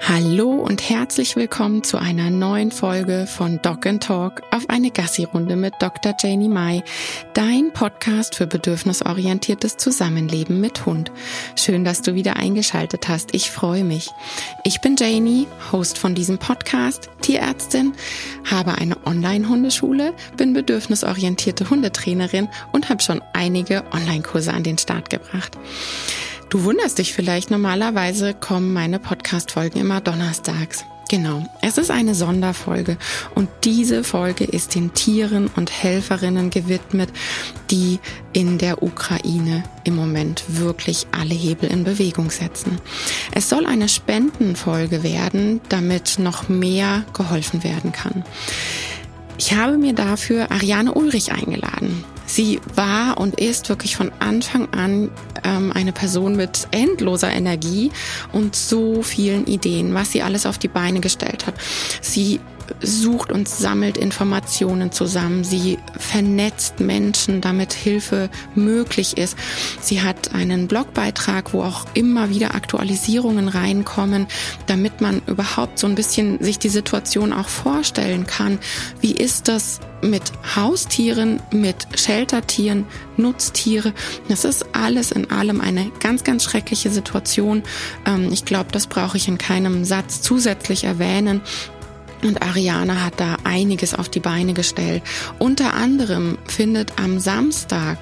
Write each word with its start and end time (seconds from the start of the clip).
Hallo 0.00 0.50
und 0.50 0.88
herzlich 0.90 1.34
willkommen 1.34 1.82
zu 1.82 1.96
einer 1.96 2.28
neuen 2.28 2.70
Folge 2.70 3.26
von 3.26 3.60
Dog 3.62 3.86
and 3.86 4.02
Talk 4.02 4.42
auf 4.50 4.68
eine 4.68 4.90
Gassi-Runde 4.90 5.56
mit 5.56 5.74
Dr. 5.78 6.14
Janie 6.20 6.48
Mai, 6.48 6.82
dein 7.32 7.72
Podcast 7.72 8.34
für 8.34 8.46
bedürfnisorientiertes 8.46 9.76
Zusammenleben 9.76 10.60
mit 10.60 10.84
Hund. 10.84 11.10
Schön, 11.56 11.84
dass 11.84 12.02
du 12.02 12.14
wieder 12.14 12.36
eingeschaltet 12.36 13.08
hast. 13.08 13.34
Ich 13.34 13.50
freue 13.50 13.84
mich. 13.84 14.10
Ich 14.64 14.80
bin 14.80 14.96
Janie, 14.96 15.46
Host 15.72 15.96
von 15.96 16.14
diesem 16.14 16.38
Podcast, 16.38 17.08
Tierärztin, 17.22 17.94
habe 18.50 18.74
eine 18.74 18.96
Online-Hundeschule, 19.06 20.12
bin 20.36 20.52
bedürfnisorientierte 20.52 21.70
Hundetrainerin 21.70 22.48
und 22.72 22.90
habe 22.90 23.02
schon 23.02 23.22
einige 23.32 23.84
Online-Kurse 23.92 24.52
an 24.52 24.64
den 24.64 24.76
Start 24.76 25.08
gebracht. 25.08 25.56
Du 26.54 26.62
wunderst 26.62 26.98
dich 26.98 27.12
vielleicht, 27.12 27.50
normalerweise 27.50 28.32
kommen 28.32 28.72
meine 28.72 29.00
Podcast-Folgen 29.00 29.80
immer 29.80 30.00
donnerstags. 30.00 30.84
Genau, 31.10 31.44
es 31.62 31.78
ist 31.78 31.90
eine 31.90 32.14
Sonderfolge 32.14 32.96
und 33.34 33.48
diese 33.64 34.04
Folge 34.04 34.44
ist 34.44 34.76
den 34.76 34.94
Tieren 34.94 35.50
und 35.56 35.72
Helferinnen 35.72 36.50
gewidmet, 36.50 37.10
die 37.72 37.98
in 38.32 38.58
der 38.58 38.84
Ukraine 38.84 39.64
im 39.82 39.96
Moment 39.96 40.44
wirklich 40.46 41.08
alle 41.10 41.34
Hebel 41.34 41.68
in 41.72 41.82
Bewegung 41.82 42.30
setzen. 42.30 42.78
Es 43.32 43.48
soll 43.48 43.66
eine 43.66 43.88
Spendenfolge 43.88 45.02
werden, 45.02 45.60
damit 45.68 46.20
noch 46.20 46.48
mehr 46.48 47.04
geholfen 47.14 47.64
werden 47.64 47.90
kann. 47.90 48.22
Ich 49.38 49.54
habe 49.54 49.76
mir 49.76 49.92
dafür 49.92 50.52
Ariane 50.52 50.94
Ulrich 50.94 51.32
eingeladen. 51.32 52.04
Sie 52.26 52.60
war 52.74 53.18
und 53.18 53.40
ist 53.40 53.68
wirklich 53.68 53.96
von 53.96 54.12
Anfang 54.18 54.72
an 54.72 55.10
ähm, 55.44 55.72
eine 55.72 55.92
Person 55.92 56.36
mit 56.36 56.68
endloser 56.70 57.30
Energie 57.30 57.90
und 58.32 58.56
so 58.56 59.02
vielen 59.02 59.46
Ideen, 59.46 59.94
was 59.94 60.12
sie 60.12 60.22
alles 60.22 60.46
auf 60.46 60.58
die 60.58 60.68
Beine 60.68 61.00
gestellt 61.00 61.46
hat. 61.46 61.54
Sie 62.00 62.40
sucht 62.80 63.32
und 63.32 63.48
sammelt 63.48 63.96
Informationen 63.96 64.92
zusammen. 64.92 65.44
Sie 65.44 65.78
vernetzt 65.98 66.80
Menschen, 66.80 67.40
damit 67.40 67.72
Hilfe 67.72 68.30
möglich 68.54 69.16
ist. 69.16 69.36
Sie 69.80 70.02
hat 70.02 70.34
einen 70.34 70.68
Blogbeitrag, 70.68 71.52
wo 71.52 71.62
auch 71.62 71.86
immer 71.94 72.30
wieder 72.30 72.54
Aktualisierungen 72.54 73.48
reinkommen, 73.48 74.26
damit 74.66 75.00
man 75.00 75.22
überhaupt 75.26 75.78
so 75.78 75.86
ein 75.86 75.94
bisschen 75.94 76.42
sich 76.42 76.58
die 76.58 76.68
Situation 76.68 77.32
auch 77.32 77.48
vorstellen 77.48 78.26
kann. 78.26 78.58
Wie 79.00 79.12
ist 79.12 79.48
das 79.48 79.80
mit 80.02 80.32
Haustieren, 80.54 81.40
mit 81.50 81.86
Sheltertieren, 81.96 82.86
Nutztiere? 83.16 83.92
Das 84.28 84.44
ist 84.44 84.66
alles 84.74 85.10
in 85.12 85.30
allem 85.30 85.60
eine 85.60 85.90
ganz, 86.00 86.24
ganz 86.24 86.44
schreckliche 86.44 86.90
Situation. 86.90 87.62
Ähm, 88.06 88.30
ich 88.32 88.44
glaube, 88.44 88.70
das 88.72 88.86
brauche 88.86 89.16
ich 89.16 89.28
in 89.28 89.38
keinem 89.38 89.84
Satz 89.84 90.20
zusätzlich 90.20 90.84
erwähnen. 90.84 91.40
Und 92.22 92.42
Ariane 92.42 93.04
hat 93.04 93.20
da 93.20 93.36
einiges 93.44 93.94
auf 93.94 94.08
die 94.08 94.20
Beine 94.20 94.54
gestellt. 94.54 95.02
Unter 95.38 95.74
anderem 95.74 96.38
findet 96.46 96.98
am 96.98 97.18
Samstag 97.18 97.98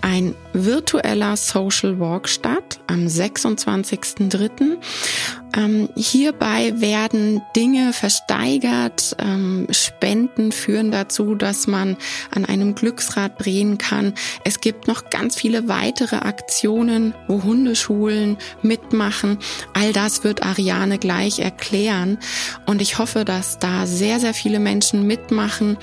ein 0.00 0.34
virtueller 0.52 1.36
Social 1.36 1.98
Walk 2.00 2.28
statt, 2.28 2.80
am 2.86 3.06
26.03. 3.06 4.78
Ähm, 5.56 5.88
hierbei 5.96 6.80
werden 6.80 7.42
Dinge 7.56 7.92
versteigert, 7.92 9.16
ähm, 9.18 9.66
Spenden 9.70 10.52
führen 10.52 10.90
dazu, 10.90 11.34
dass 11.34 11.66
man 11.66 11.96
an 12.34 12.44
einem 12.44 12.74
Glücksrad 12.74 13.44
drehen 13.44 13.78
kann. 13.78 14.14
Es 14.44 14.60
gibt 14.60 14.86
noch 14.86 15.10
ganz 15.10 15.36
viele 15.36 15.68
weitere 15.68 16.16
Aktionen, 16.16 17.14
wo 17.26 17.42
Hundeschulen 17.42 18.36
mitmachen. 18.62 19.38
All 19.74 19.92
das 19.92 20.24
wird 20.24 20.42
Ariane 20.44 20.98
gleich 20.98 21.40
erklären 21.40 22.18
und 22.66 22.80
ich 22.80 22.98
hoffe, 22.98 23.24
dass 23.24 23.58
da 23.58 23.86
sehr, 23.86 24.20
sehr 24.20 24.34
viele 24.34 24.60
Menschen 24.60 25.06
mitmachen. 25.06 25.78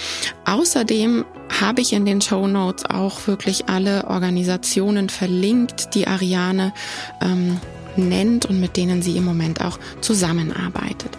Außerdem 0.45 1.25
habe 1.61 1.81
ich 1.81 1.93
in 1.93 2.05
den 2.05 2.21
Show 2.21 2.47
Notes 2.47 2.85
auch 2.85 3.27
wirklich 3.27 3.67
alle 3.67 4.07
Organisationen 4.07 5.09
verlinkt, 5.09 5.95
die 5.95 6.07
Ariane 6.07 6.73
ähm, 7.21 7.59
nennt 7.97 8.45
und 8.45 8.59
mit 8.59 8.77
denen 8.77 9.01
sie 9.01 9.17
im 9.17 9.25
Moment 9.25 9.61
auch 9.61 9.79
zusammenarbeitet. 10.01 11.11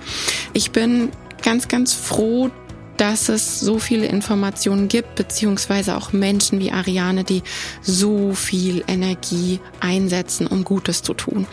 Ich 0.52 0.70
bin 0.70 1.10
ganz, 1.42 1.68
ganz 1.68 1.94
froh, 1.94 2.50
dass 2.96 3.28
es 3.28 3.60
so 3.60 3.78
viele 3.78 4.06
Informationen 4.06 4.88
gibt, 4.88 5.14
beziehungsweise 5.14 5.96
auch 5.96 6.12
Menschen 6.12 6.58
wie 6.58 6.72
Ariane, 6.72 7.24
die 7.24 7.42
so 7.80 8.34
viel 8.34 8.84
Energie 8.88 9.60
einsetzen, 9.80 10.46
um 10.46 10.64
Gutes 10.64 11.02
zu 11.02 11.14
tun. 11.14 11.46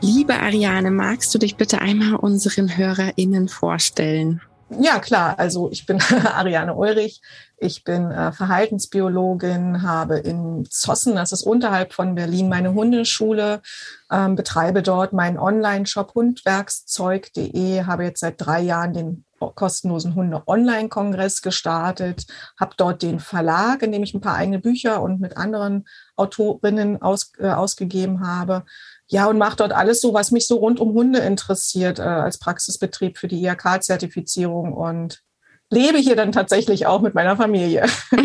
Liebe 0.00 0.34
Ariane, 0.34 0.90
magst 0.90 1.34
du 1.34 1.38
dich 1.38 1.56
bitte 1.56 1.80
einmal 1.80 2.14
unseren 2.16 2.76
HörerInnen 2.76 3.48
vorstellen? 3.48 4.42
Ja, 4.80 4.98
klar. 4.98 5.38
Also 5.38 5.70
ich 5.70 5.86
bin 5.86 6.00
Ariane 6.24 6.74
Ulrich. 6.74 7.20
Ich 7.56 7.84
bin 7.84 8.10
äh, 8.10 8.32
Verhaltensbiologin, 8.32 9.82
habe 9.82 10.18
in 10.18 10.66
Zossen, 10.68 11.14
das 11.14 11.32
ist 11.32 11.44
unterhalb 11.44 11.92
von 11.92 12.14
Berlin, 12.14 12.48
meine 12.48 12.74
Hundeschule, 12.74 13.62
ähm, 14.10 14.34
betreibe 14.36 14.82
dort 14.82 15.12
meinen 15.12 15.38
Online-Shop 15.38 16.14
hundwerkszeug.de, 16.14 17.84
habe 17.84 18.04
jetzt 18.04 18.20
seit 18.20 18.44
drei 18.44 18.60
Jahren 18.60 18.92
den 18.92 19.24
kostenlosen 19.38 20.14
Hunde-Online-Kongress 20.14 21.42
gestartet, 21.42 22.26
habe 22.58 22.74
dort 22.76 23.02
den 23.02 23.20
Verlag, 23.20 23.82
in 23.82 23.92
dem 23.92 24.02
ich 24.02 24.14
ein 24.14 24.20
paar 24.20 24.36
eigene 24.36 24.58
Bücher 24.58 25.02
und 25.02 25.20
mit 25.20 25.36
anderen 25.36 25.86
Autorinnen 26.16 27.02
aus, 27.02 27.32
äh, 27.38 27.48
ausgegeben 27.48 28.26
habe 28.26 28.64
ja, 29.06 29.26
und 29.26 29.38
mache 29.38 29.56
dort 29.56 29.72
alles 29.72 30.00
so, 30.00 30.14
was 30.14 30.30
mich 30.30 30.46
so 30.46 30.56
rund 30.56 30.80
um 30.80 30.94
Hunde 30.94 31.18
interessiert, 31.20 31.98
äh, 31.98 32.02
als 32.02 32.38
Praxisbetrieb 32.38 33.18
für 33.18 33.28
die 33.28 33.44
IHK-Zertifizierung 33.44 34.72
und 34.72 35.22
lebe 35.70 35.98
hier 35.98 36.16
dann 36.16 36.32
tatsächlich 36.32 36.86
auch 36.86 37.02
mit 37.02 37.14
meiner 37.14 37.36
Familie. 37.36 37.86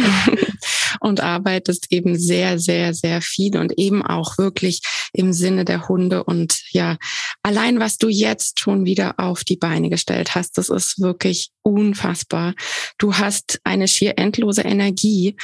und 0.99 1.21
arbeitest 1.21 1.91
eben 1.91 2.17
sehr, 2.17 2.59
sehr, 2.59 2.93
sehr 2.93 3.21
viel 3.21 3.57
und 3.57 3.77
eben 3.77 4.05
auch 4.05 4.37
wirklich 4.37 4.81
im 5.13 5.33
Sinne 5.33 5.65
der 5.65 5.87
Hunde. 5.87 6.23
Und 6.23 6.61
ja, 6.71 6.97
allein 7.43 7.79
was 7.79 7.97
du 7.97 8.07
jetzt 8.09 8.59
schon 8.59 8.85
wieder 8.85 9.15
auf 9.19 9.43
die 9.43 9.57
Beine 9.57 9.89
gestellt 9.89 10.35
hast, 10.35 10.57
das 10.57 10.69
ist 10.69 10.99
wirklich 10.99 11.51
unfassbar. 11.61 12.53
Du 12.97 13.15
hast 13.15 13.59
eine 13.63 13.88
schier 13.88 14.17
endlose 14.17 14.61
Energie. 14.61 15.35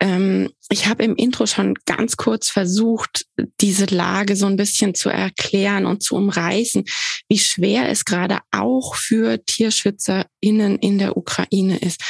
Ähm, 0.00 0.50
ich 0.68 0.86
habe 0.86 1.04
im 1.04 1.16
Intro 1.16 1.46
schon 1.46 1.74
ganz 1.86 2.16
kurz 2.16 2.48
versucht, 2.48 3.26
diese 3.60 3.86
Lage 3.86 4.36
so 4.36 4.46
ein 4.46 4.56
bisschen 4.56 4.94
zu 4.94 5.08
erklären 5.08 5.86
und 5.86 6.02
zu 6.02 6.14
umreißen, 6.16 6.84
wie 7.28 7.38
schwer 7.38 7.88
es 7.88 8.04
gerade 8.04 8.38
auch 8.50 8.94
für 8.94 9.44
TierschützerInnen 9.44 10.78
in 10.78 10.98
der 10.98 11.16
Ukraine 11.16 11.78
ist. 11.78 12.00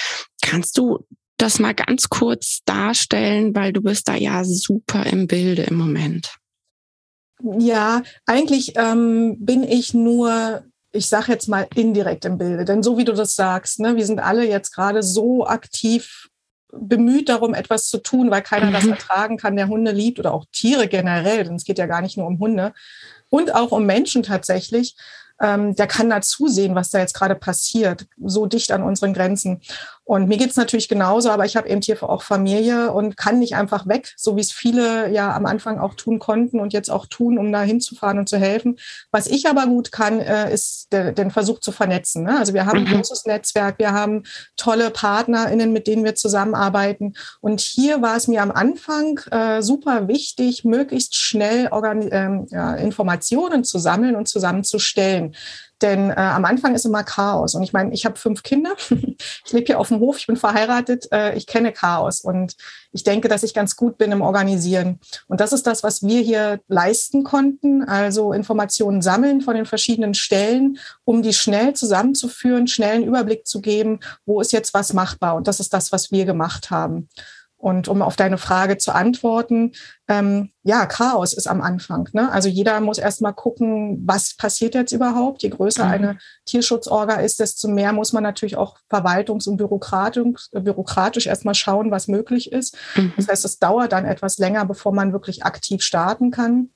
Kannst 0.42 0.78
du 0.78 1.06
das 1.42 1.58
mal 1.58 1.74
ganz 1.74 2.08
kurz 2.08 2.60
darstellen, 2.64 3.54
weil 3.54 3.72
du 3.72 3.82
bist 3.82 4.08
da 4.08 4.14
ja 4.14 4.44
super 4.44 5.04
im 5.06 5.26
Bilde 5.26 5.62
im 5.62 5.76
Moment. 5.76 6.36
Ja, 7.58 8.02
eigentlich 8.24 8.74
ähm, 8.76 9.36
bin 9.40 9.64
ich 9.64 9.94
nur, 9.94 10.62
ich 10.92 11.08
sage 11.08 11.32
jetzt 11.32 11.48
mal 11.48 11.66
indirekt 11.74 12.24
im 12.24 12.38
Bilde, 12.38 12.64
denn 12.64 12.82
so 12.82 12.96
wie 12.96 13.04
du 13.04 13.12
das 13.12 13.34
sagst, 13.34 13.80
ne, 13.80 13.96
wir 13.96 14.06
sind 14.06 14.20
alle 14.20 14.46
jetzt 14.46 14.72
gerade 14.72 15.02
so 15.02 15.46
aktiv 15.46 16.28
bemüht 16.74 17.28
darum, 17.28 17.52
etwas 17.52 17.88
zu 17.88 17.98
tun, 17.98 18.30
weil 18.30 18.42
keiner 18.42 18.66
mhm. 18.66 18.72
das 18.72 18.86
ertragen 18.86 19.36
kann, 19.36 19.56
der 19.56 19.68
Hunde 19.68 19.90
liebt 19.90 20.18
oder 20.18 20.32
auch 20.32 20.46
Tiere 20.52 20.88
generell, 20.88 21.44
denn 21.44 21.56
es 21.56 21.64
geht 21.64 21.78
ja 21.78 21.86
gar 21.86 22.00
nicht 22.00 22.16
nur 22.16 22.26
um 22.26 22.38
Hunde 22.38 22.72
und 23.28 23.54
auch 23.54 23.72
um 23.72 23.84
Menschen 23.84 24.22
tatsächlich 24.22 24.96
ähm, 25.42 25.74
der 25.74 25.88
kann 25.88 26.08
da 26.08 26.20
zusehen, 26.20 26.74
was 26.74 26.90
da 26.90 27.00
jetzt 27.00 27.14
gerade 27.14 27.34
passiert, 27.34 28.06
so 28.24 28.46
dicht 28.46 28.70
an 28.70 28.82
unseren 28.82 29.12
Grenzen. 29.12 29.60
Und 30.04 30.28
mir 30.28 30.36
geht's 30.36 30.56
natürlich 30.56 30.88
genauso, 30.88 31.30
aber 31.30 31.44
ich 31.44 31.56
habe 31.56 31.68
eben 31.68 31.80
hier 31.80 32.02
auch 32.02 32.22
Familie 32.22 32.92
und 32.92 33.16
kann 33.16 33.38
nicht 33.38 33.54
einfach 33.54 33.86
weg, 33.86 34.12
so 34.16 34.36
wie 34.36 34.40
es 34.40 34.50
viele 34.50 35.10
ja 35.12 35.34
am 35.34 35.46
Anfang 35.46 35.78
auch 35.78 35.94
tun 35.94 36.18
konnten 36.18 36.58
und 36.58 36.72
jetzt 36.72 36.90
auch 36.90 37.06
tun, 37.06 37.38
um 37.38 37.52
da 37.52 37.62
hinzufahren 37.62 38.18
und 38.18 38.28
zu 38.28 38.36
helfen. 38.36 38.78
Was 39.12 39.28
ich 39.28 39.48
aber 39.48 39.66
gut 39.66 39.92
kann, 39.92 40.18
äh, 40.18 40.52
ist 40.52 40.92
den 40.92 41.30
Versuch 41.30 41.60
zu 41.60 41.70
vernetzen. 41.70 42.24
Ne? 42.24 42.36
Also 42.36 42.52
wir 42.52 42.66
haben 42.66 42.80
ein 42.80 42.84
mhm. 42.84 42.96
großes 42.96 43.26
Netzwerk, 43.26 43.78
wir 43.78 43.92
haben 43.92 44.24
tolle 44.56 44.90
PartnerInnen, 44.90 45.72
mit 45.72 45.86
denen 45.86 46.04
wir 46.04 46.16
zusammenarbeiten. 46.16 47.14
Und 47.40 47.60
hier 47.60 48.02
war 48.02 48.16
es 48.16 48.26
mir 48.26 48.42
am 48.42 48.50
Anfang 48.50 49.20
äh, 49.30 49.62
super 49.62 50.08
wichtig, 50.08 50.64
möglichst 50.64 51.16
schnell 51.16 51.68
Organ 51.70 52.08
ähm, 52.10 52.46
ja, 52.50 52.74
Informationen 52.74 53.64
zu 53.64 53.78
sammeln 53.78 54.16
und 54.16 54.28
zusammenzustellen. 54.28 55.34
Denn 55.82 56.10
äh, 56.10 56.14
am 56.14 56.44
Anfang 56.44 56.74
ist 56.74 56.86
immer 56.86 57.02
Chaos. 57.02 57.54
Und 57.54 57.62
ich 57.62 57.72
meine, 57.72 57.92
ich 57.92 58.06
habe 58.06 58.16
fünf 58.16 58.42
Kinder. 58.42 58.72
ich 58.88 59.52
lebe 59.52 59.66
hier 59.66 59.80
auf 59.80 59.88
dem 59.88 59.98
Hof, 60.00 60.18
ich 60.18 60.26
bin 60.26 60.36
verheiratet, 60.36 61.10
äh, 61.12 61.34
ich 61.36 61.46
kenne 61.46 61.72
Chaos. 61.72 62.20
Und 62.20 62.56
ich 62.92 63.04
denke, 63.04 63.28
dass 63.28 63.42
ich 63.42 63.54
ganz 63.54 63.76
gut 63.76 63.98
bin 63.98 64.12
im 64.12 64.22
Organisieren. 64.22 65.00
Und 65.28 65.40
das 65.40 65.52
ist 65.52 65.66
das, 65.66 65.82
was 65.82 66.02
wir 66.02 66.20
hier 66.20 66.60
leisten 66.68 67.24
konnten. 67.24 67.82
Also 67.82 68.32
Informationen 68.32 69.02
sammeln 69.02 69.40
von 69.40 69.54
den 69.54 69.66
verschiedenen 69.66 70.14
Stellen, 70.14 70.78
um 71.04 71.22
die 71.22 71.32
schnell 71.32 71.74
zusammenzuführen, 71.74 72.68
schnell 72.68 72.96
einen 72.96 73.06
Überblick 73.06 73.46
zu 73.46 73.60
geben, 73.60 74.00
wo 74.24 74.40
ist 74.40 74.52
jetzt 74.52 74.74
was 74.74 74.92
machbar. 74.92 75.34
Und 75.34 75.48
das 75.48 75.60
ist 75.60 75.74
das, 75.74 75.90
was 75.92 76.12
wir 76.12 76.24
gemacht 76.24 76.70
haben. 76.70 77.08
Und 77.62 77.86
um 77.86 78.02
auf 78.02 78.16
deine 78.16 78.38
Frage 78.38 78.76
zu 78.76 78.92
antworten, 78.92 79.70
ähm, 80.08 80.50
ja, 80.64 80.84
Chaos 80.86 81.32
ist 81.32 81.46
am 81.46 81.60
Anfang. 81.60 82.08
Ne? 82.12 82.28
Also 82.32 82.48
jeder 82.48 82.80
muss 82.80 82.98
erstmal 82.98 83.34
gucken, 83.34 84.02
was 84.04 84.36
passiert 84.36 84.74
jetzt 84.74 84.90
überhaupt. 84.90 85.44
Je 85.44 85.50
größer 85.50 85.84
mhm. 85.84 85.90
eine 85.92 86.18
Tierschutzorga 86.44 87.20
ist, 87.20 87.38
desto 87.38 87.68
mehr 87.68 87.92
muss 87.92 88.12
man 88.12 88.24
natürlich 88.24 88.56
auch 88.56 88.78
verwaltungs- 88.90 89.48
und 89.48 89.58
bürokratisch, 89.58 90.48
bürokratisch 90.50 91.28
erstmal 91.28 91.54
schauen, 91.54 91.92
was 91.92 92.08
möglich 92.08 92.50
ist. 92.50 92.76
Mhm. 92.96 93.12
Das 93.16 93.28
heißt, 93.28 93.44
es 93.44 93.60
dauert 93.60 93.92
dann 93.92 94.06
etwas 94.06 94.38
länger, 94.38 94.64
bevor 94.64 94.92
man 94.92 95.12
wirklich 95.12 95.44
aktiv 95.44 95.82
starten 95.84 96.32
kann. 96.32 96.70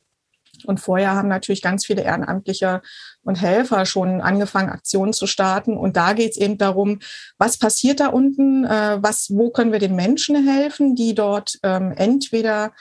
Und 0.64 0.80
vorher 0.80 1.14
haben 1.14 1.28
natürlich 1.28 1.62
ganz 1.62 1.84
viele 1.84 2.02
Ehrenamtliche 2.02 2.80
und 3.22 3.40
Helfer 3.40 3.84
schon 3.84 4.20
angefangen, 4.20 4.70
Aktionen 4.70 5.12
zu 5.12 5.26
starten. 5.26 5.76
Und 5.76 5.96
da 5.96 6.12
geht 6.12 6.32
es 6.32 6.36
eben 6.36 6.58
darum, 6.58 7.00
was 7.38 7.58
passiert 7.58 8.00
da 8.00 8.08
unten, 8.08 8.64
äh, 8.64 8.98
was, 9.00 9.30
wo 9.30 9.50
können 9.50 9.72
wir 9.72 9.80
den 9.80 9.96
Menschen 9.96 10.48
helfen, 10.48 10.94
die 10.94 11.14
dort 11.14 11.58
ähm, 11.62 11.92
entweder 11.96 12.72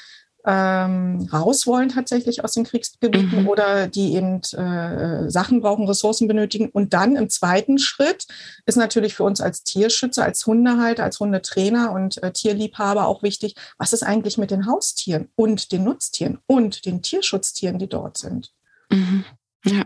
ähm, 0.45 1.27
raus 1.33 1.65
wollen 1.65 1.89
tatsächlich 1.89 2.43
aus 2.43 2.53
den 2.53 2.65
Kriegsgebieten 2.65 3.41
mhm. 3.41 3.47
oder 3.47 3.87
die 3.87 4.13
eben 4.15 4.41
äh, 4.53 5.29
Sachen 5.29 5.61
brauchen, 5.61 5.87
Ressourcen 5.87 6.27
benötigen. 6.27 6.69
Und 6.69 6.93
dann 6.93 7.15
im 7.15 7.29
zweiten 7.29 7.79
Schritt 7.79 8.25
ist 8.65 8.75
natürlich 8.75 9.15
für 9.15 9.23
uns 9.23 9.41
als 9.41 9.63
Tierschützer, 9.63 10.23
als 10.23 10.45
Hundehalter, 10.45 11.03
als 11.03 11.19
Hundetrainer 11.19 11.91
und 11.91 12.21
äh, 12.21 12.31
Tierliebhaber 12.31 13.07
auch 13.07 13.23
wichtig, 13.23 13.55
was 13.77 13.93
ist 13.93 14.03
eigentlich 14.03 14.37
mit 14.37 14.51
den 14.51 14.67
Haustieren 14.67 15.29
und 15.35 15.71
den 15.71 15.83
Nutztieren 15.83 16.39
und 16.45 16.85
den 16.85 17.01
Tierschutztieren, 17.01 17.79
die 17.79 17.89
dort 17.89 18.17
sind. 18.17 18.51
Mhm. 18.89 19.25
Ja. 19.65 19.85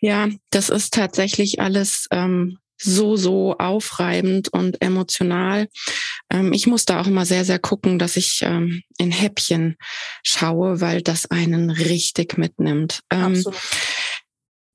ja, 0.00 0.28
das 0.50 0.68
ist 0.68 0.94
tatsächlich 0.94 1.60
alles 1.60 2.08
ähm, 2.10 2.58
so, 2.76 3.16
so 3.16 3.56
aufreibend 3.58 4.48
und 4.48 4.82
emotional. 4.82 5.68
Ähm, 6.30 6.52
ich 6.52 6.66
muss 6.66 6.84
da 6.84 7.00
auch 7.00 7.06
immer 7.06 7.26
sehr, 7.26 7.44
sehr 7.44 7.58
gucken, 7.58 7.98
dass 7.98 8.16
ich 8.16 8.40
ähm, 8.42 8.82
in 8.98 9.10
Häppchen 9.10 9.76
schaue, 10.22 10.80
weil 10.80 11.02
das 11.02 11.30
einen 11.30 11.70
richtig 11.70 12.38
mitnimmt. 12.38 13.00
Ähm. 13.10 13.44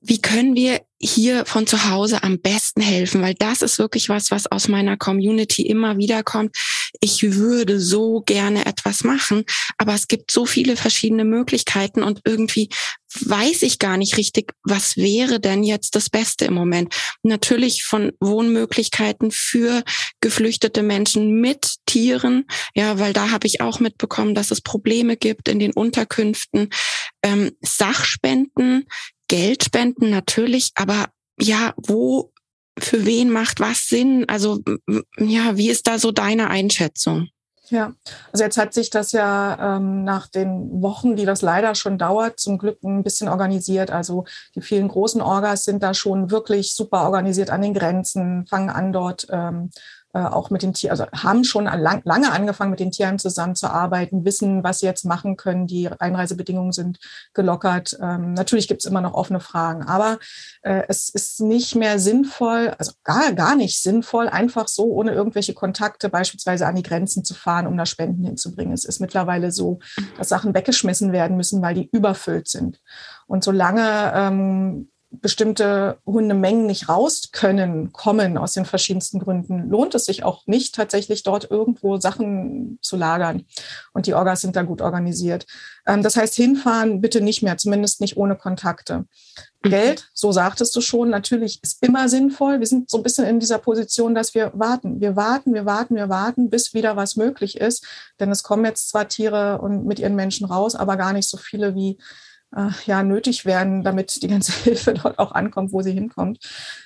Wie 0.08 0.22
können 0.22 0.56
wir 0.56 0.85
hier 1.00 1.46
von 1.46 1.68
zu 1.68 1.90
Hause 1.90 2.24
am 2.24 2.40
besten 2.40 2.82
helfen? 2.82 3.22
Weil 3.22 3.36
das 3.36 3.62
ist 3.62 3.80
wirklich 3.80 4.10
was, 4.10 4.32
was 4.32 4.48
aus 4.48 4.68
meiner 4.68 4.98
Community 4.98 5.64
immer 5.64 5.98
wieder 5.98 6.24
kommt. 6.24 6.56
Ich 7.02 7.34
würde 7.34 7.80
so 7.80 8.22
gerne 8.22 8.66
etwas 8.66 9.04
machen, 9.04 9.44
aber 9.78 9.94
es 9.94 10.08
gibt 10.08 10.32
so 10.32 10.46
viele 10.46 10.78
verschiedene 10.78 11.26
Möglichkeiten 11.26 12.04
und 12.04 12.22
irgendwie 12.26 12.70
weiß 13.22 13.64
ich 13.64 13.80
gar 13.80 13.98
nicht 13.98 14.18
richtig, 14.18 14.54
was 14.64 14.98
wäre 14.98 15.40
denn 15.40 15.64
jetzt 15.64 15.96
das 15.96 16.10
Beste 16.10 16.46
im 16.46 16.54
Moment. 16.54 16.94
Natürlich 17.24 17.84
von 17.84 18.12
Wohnmöglichkeiten 18.20 19.32
für 19.32 19.84
geflüchtete 20.22 20.84
Menschen 20.84 21.40
mit 21.40 21.76
Tieren, 21.86 22.46
ja, 22.74 23.00
weil 23.00 23.14
da 23.14 23.32
habe 23.32 23.48
ich 23.48 23.62
auch 23.62 23.80
mitbekommen, 23.80 24.36
dass 24.36 24.52
es 24.52 24.62
Probleme 24.62 25.18
gibt 25.18 25.48
in 25.48 25.60
den 25.60 25.72
Unterkünften. 25.72 26.70
Ähm, 27.24 27.52
Sachspenden, 27.62 28.86
Geldspenden 29.28 30.10
natürlich, 30.10 30.72
aber 30.76 31.08
ja, 31.40 31.74
wo, 31.78 32.32
für 32.78 33.06
wen 33.06 33.32
macht 33.32 33.60
was 33.60 33.88
Sinn? 33.88 34.26
Also 34.28 34.60
ja, 35.18 35.58
wie 35.58 35.70
ist 35.70 35.88
da 35.88 36.00
so 36.00 36.12
deine 36.12 36.50
Einschätzung? 36.50 37.30
Ja, 37.70 37.94
also 38.32 38.44
jetzt 38.44 38.58
hat 38.58 38.74
sich 38.76 38.92
das 38.92 39.12
ja 39.12 39.78
ähm, 39.78 40.04
nach 40.04 40.28
den 40.28 40.84
Wochen, 40.84 41.16
die 41.16 41.26
das 41.26 41.42
leider 41.42 41.74
schon 41.74 41.98
dauert, 41.98 42.40
zum 42.40 42.60
Glück 42.60 42.84
ein 42.84 43.02
bisschen 43.02 43.28
organisiert. 43.28 43.90
Also 43.90 44.26
die 44.54 44.62
vielen 44.62 44.88
großen 44.88 45.22
Orgas 45.22 45.64
sind 45.64 45.82
da 45.82 45.96
schon 45.96 46.30
wirklich 46.30 46.76
super 46.76 47.06
organisiert 47.06 47.50
an 47.50 47.64
den 47.64 47.74
Grenzen, 47.74 48.46
fangen 48.46 48.70
an 48.70 48.94
dort 48.94 49.28
ähm, 49.32 49.72
äh, 49.72 49.80
auch 50.20 50.50
mit 50.50 50.64
den 50.64 50.74
Tieren, 50.74 50.92
also 50.92 51.06
haben 51.12 51.44
schon 51.44 51.66
lang, 51.66 52.02
lange 52.06 52.32
angefangen, 52.32 52.72
mit 52.72 52.80
den 52.80 52.92
Tieren 52.92 53.20
zusammenzuarbeiten, 53.20 54.26
wissen, 54.26 54.64
was 54.64 54.80
sie 54.80 54.86
jetzt 54.86 55.06
machen 55.06 55.36
können. 55.36 55.68
Die 55.68 55.90
Einreisebedingungen 55.90 56.72
sind 56.72 57.00
gelockert. 57.34 57.98
Ähm, 58.02 58.34
natürlich 58.34 58.68
gibt 58.68 58.84
es 58.84 58.90
immer 58.90 59.02
noch 59.02 59.14
offene 59.14 59.40
Fragen, 59.40 59.84
aber 59.84 60.20
äh, 60.62 60.84
es 60.88 61.10
ist 61.10 61.42
nicht 61.42 61.76
mehr 61.76 62.00
sinnvoll, 62.00 62.74
also 62.78 62.94
gar, 63.04 63.34
gar 63.34 63.56
nicht 63.56 63.82
sinnvoll, 63.82 64.30
einfach 64.30 64.68
so 64.68 64.86
ohne 64.86 65.12
irgendwelche 65.12 65.54
Kontakte 65.54 66.10
beispielsweise 66.10 66.66
an 66.66 66.76
die 66.76 66.84
Grenzen 66.84 67.26
zu 67.26 67.34
fahren, 67.34 67.68
um 67.68 67.78
da 67.78 67.86
Spenden 67.86 68.24
hinzubringen. 68.24 68.74
Es 68.74 68.86
ist 68.86 69.00
mittlerweile 69.00 69.52
so, 69.52 69.80
dass 70.18 70.30
Sachen 70.30 70.54
weggeschmissen 70.54 71.12
werden 71.12 71.38
müssen, 71.38 71.62
weil 71.62 71.76
die 71.76 71.90
überfüllt 71.92 72.48
sind. 72.48 72.80
Und 73.28 73.44
solange 73.44 74.14
ähm, 74.16 74.90
bestimmte 75.22 75.98
Hundemengen 76.06 76.66
nicht 76.66 76.90
raus 76.90 77.30
können, 77.32 77.92
kommen 77.92 78.38
aus 78.38 78.54
den 78.54 78.66
verschiedensten 78.66 79.20
Gründen, 79.20 79.70
lohnt 79.70 79.96
es 79.96 80.06
sich 80.06 80.24
auch 80.24 80.46
nicht, 80.48 80.76
tatsächlich 80.76 81.24
dort 81.24 81.50
irgendwo 81.50 81.98
Sachen 81.98 82.80
zu 82.82 82.96
lagern. 82.96 83.46
Und 83.94 84.08
die 84.08 84.14
Orgas 84.14 84.42
sind 84.42 84.56
da 84.56 84.64
gut 84.64 84.82
organisiert. 84.82 85.46
Ähm, 85.88 86.04
das 86.04 86.16
heißt, 86.16 86.36
hinfahren 86.36 87.02
bitte 87.02 87.22
nicht 87.22 87.44
mehr, 87.44 87.58
zumindest 87.58 88.02
nicht 88.02 88.18
ohne 88.18 88.36
Kontakte. 88.36 89.06
Mhm. 89.64 89.70
Geld, 89.70 90.10
so 90.14 90.32
sagtest 90.32 90.76
du 90.76 90.82
schon, 90.82 91.10
natürlich 91.10 91.62
ist 91.64 91.84
immer 91.84 92.10
sinnvoll. 92.10 92.60
Wir 92.60 92.68
sind 92.68 92.90
so 92.90 92.98
ein 92.98 93.04
bisschen 93.04 93.26
in 93.26 93.40
dieser 93.40 93.58
Position, 93.58 94.16
dass 94.16 94.36
wir 94.36 94.52
warten. 94.54 95.02
Wir 95.02 95.16
warten, 95.16 95.54
wir 95.54 95.66
warten, 95.66 95.96
wir 95.96 96.10
warten, 96.10 96.50
bis 96.50 96.74
wieder 96.74 96.96
was 96.96 97.16
möglich 97.16 97.60
ist. 97.60 97.86
Denn 98.20 98.32
es 98.32 98.44
kommen 98.44 98.66
jetzt 98.66 98.90
zwar 98.90 99.08
Tiere 99.08 99.60
und 99.60 99.86
mit 99.86 100.00
ihren 100.00 100.16
Menschen 100.16 100.46
raus, 100.46 100.76
aber 100.76 100.98
gar 100.98 101.14
nicht 101.14 101.30
so 101.30 101.38
viele 101.38 101.76
wie 101.76 101.98
äh, 102.56 102.70
ja, 102.86 103.04
nötig 103.04 103.46
werden, 103.46 103.84
damit 103.84 104.22
die 104.22 104.28
ganze 104.28 104.52
Hilfe 104.64 104.94
dort 104.94 105.20
auch 105.20 105.32
ankommt, 105.34 105.74
wo 105.74 105.82
sie 105.82 105.94
hinkommt. 105.94 106.40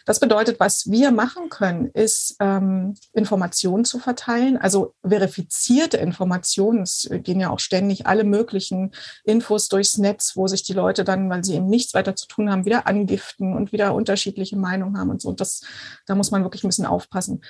Das 0.06 0.20
bedeutet, 0.20 0.60
was 0.60 0.90
wir 0.90 1.12
machen 1.12 1.50
können, 1.50 1.88
ist 1.88 2.36
ähm, 2.40 2.96
Informationen 3.14 3.86
zu 3.86 4.00
verteilen, 4.00 4.58
also 4.58 4.94
verifizierte 5.08 5.98
Informationen. 5.98 6.82
Es 6.82 7.10
gehen 7.10 7.40
ja 7.40 7.50
auch 7.50 7.60
ständig 7.60 8.08
alle 8.08 8.24
möglichen 8.24 8.92
Infos 9.24 9.70
durchs 9.70 9.98
Netz, 9.98 10.34
wo 10.36 10.48
sich 10.48 10.64
die 10.64 10.74
Leute 10.74 11.04
dann, 11.04 11.30
weil 11.30 11.44
sie 11.44 11.56
eben 11.56 11.68
nichts 11.68 11.94
weiter 11.94 12.16
zu 12.16 12.28
tun 12.28 12.52
haben, 12.52 12.66
wieder 12.66 12.88
angiften 12.88 13.56
und 13.56 13.72
wieder 13.72 13.94
unterschiedliche 13.94 14.58
Meinungen 14.58 14.98
haben 14.98 15.10
und 15.10 15.22
so. 15.22 15.30
Und 15.30 15.40
das, 15.40 15.62
da 16.06 16.16
muss 16.16 16.32
man 16.32 16.44
wirklich 16.44 16.64
ein 16.64 16.70
bisschen 16.70 16.86
aufpassen. 16.86 17.42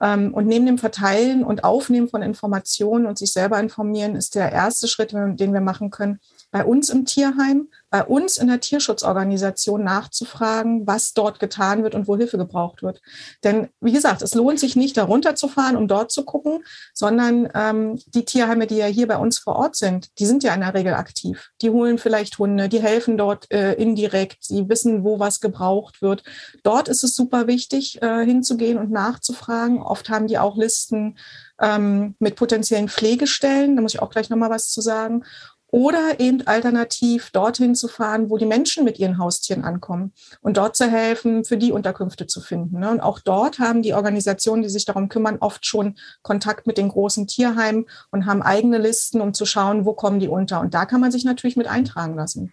Ähm, 0.00 0.34
und 0.34 0.46
neben 0.46 0.66
dem 0.66 0.78
Verteilen 0.78 1.44
und 1.44 1.64
Aufnehmen 1.64 2.08
von 2.08 2.22
Informationen 2.22 3.06
und 3.06 3.18
sich 3.18 3.32
selber 3.32 3.58
informieren 3.58 4.14
ist 4.14 4.34
der 4.34 4.52
erste 4.52 4.88
Schritt, 4.88 5.12
den 5.12 5.52
wir 5.52 5.60
machen 5.60 5.90
können, 5.90 6.20
bei 6.50 6.64
uns 6.64 6.88
im 6.88 7.04
Tierheim, 7.04 7.68
bei 7.90 8.04
uns 8.04 8.36
in 8.36 8.48
der 8.48 8.60
Tierschutzorganisation 8.60 9.82
nachzufragen, 9.82 10.86
was 10.86 11.12
dort 11.12 11.38
getan 11.38 11.82
wird 11.82 11.94
und 11.94 12.08
wo 12.08 12.16
Hilfe 12.16 12.38
gebraucht 12.38 12.82
wird. 12.82 13.00
Denn 13.44 13.68
wie 13.80 13.92
gesagt, 13.92 14.22
es 14.22 14.34
lohnt 14.34 14.58
sich 14.60 14.76
nicht, 14.76 14.96
da 14.96 15.04
runterzufahren, 15.04 15.76
um 15.76 15.88
dort 15.88 16.10
zu 16.12 16.24
gucken, 16.24 16.64
sondern 16.94 17.48
ähm, 17.54 17.98
die 18.06 18.24
Tierheime, 18.24 18.66
die 18.66 18.76
ja 18.76 18.86
hier 18.86 19.06
bei 19.06 19.16
uns 19.16 19.38
vor 19.38 19.56
Ort 19.56 19.76
sind, 19.76 20.18
die 20.18 20.26
sind 20.26 20.42
ja 20.42 20.54
in 20.54 20.60
der 20.60 20.74
Regel 20.74 20.94
aktiv. 20.94 21.50
Die 21.62 21.70
holen 21.70 21.98
vielleicht 21.98 22.38
Hunde, 22.38 22.68
die 22.68 22.80
helfen 22.80 23.16
dort 23.16 23.50
äh, 23.50 23.74
indirekt, 23.74 24.38
sie 24.40 24.68
wissen, 24.68 25.04
wo 25.04 25.18
was 25.18 25.40
gebraucht 25.40 26.02
wird. 26.02 26.22
Dort 26.62 26.88
ist 26.88 27.04
es 27.04 27.14
super 27.14 27.46
wichtig, 27.46 28.02
äh, 28.02 28.24
hinzugehen 28.24 28.78
und 28.78 28.90
nachzufragen. 28.90 29.82
Oft 29.82 30.08
haben 30.08 30.26
die 30.26 30.38
auch 30.38 30.56
Listen 30.56 31.18
ähm, 31.60 32.14
mit 32.18 32.36
potenziellen 32.36 32.88
Pflegestellen, 32.88 33.76
da 33.76 33.82
muss 33.82 33.94
ich 33.94 34.02
auch 34.02 34.10
gleich 34.10 34.28
nochmal 34.28 34.50
was 34.50 34.70
zu 34.70 34.80
sagen 34.80 35.24
oder 35.68 36.20
eben 36.20 36.46
alternativ 36.46 37.30
dorthin 37.30 37.74
zu 37.74 37.88
fahren, 37.88 38.30
wo 38.30 38.38
die 38.38 38.46
Menschen 38.46 38.84
mit 38.84 38.98
ihren 38.98 39.18
Haustieren 39.18 39.64
ankommen 39.64 40.12
und 40.40 40.56
dort 40.56 40.76
zu 40.76 40.86
helfen, 40.88 41.44
für 41.44 41.56
die 41.56 41.72
Unterkünfte 41.72 42.26
zu 42.26 42.40
finden. 42.40 42.78
Ne? 42.80 42.90
Und 42.90 43.00
auch 43.00 43.18
dort 43.18 43.58
haben 43.58 43.82
die 43.82 43.94
Organisationen, 43.94 44.62
die 44.62 44.68
sich 44.68 44.84
darum 44.84 45.08
kümmern, 45.08 45.38
oft 45.40 45.66
schon 45.66 45.96
Kontakt 46.22 46.66
mit 46.66 46.78
den 46.78 46.88
großen 46.88 47.26
Tierheimen 47.26 47.86
und 48.10 48.26
haben 48.26 48.42
eigene 48.42 48.78
Listen, 48.78 49.20
um 49.20 49.34
zu 49.34 49.44
schauen, 49.44 49.84
wo 49.84 49.92
kommen 49.92 50.20
die 50.20 50.28
unter. 50.28 50.60
Und 50.60 50.72
da 50.74 50.86
kann 50.86 51.00
man 51.00 51.10
sich 51.10 51.24
natürlich 51.24 51.56
mit 51.56 51.66
eintragen 51.66 52.14
lassen. 52.14 52.52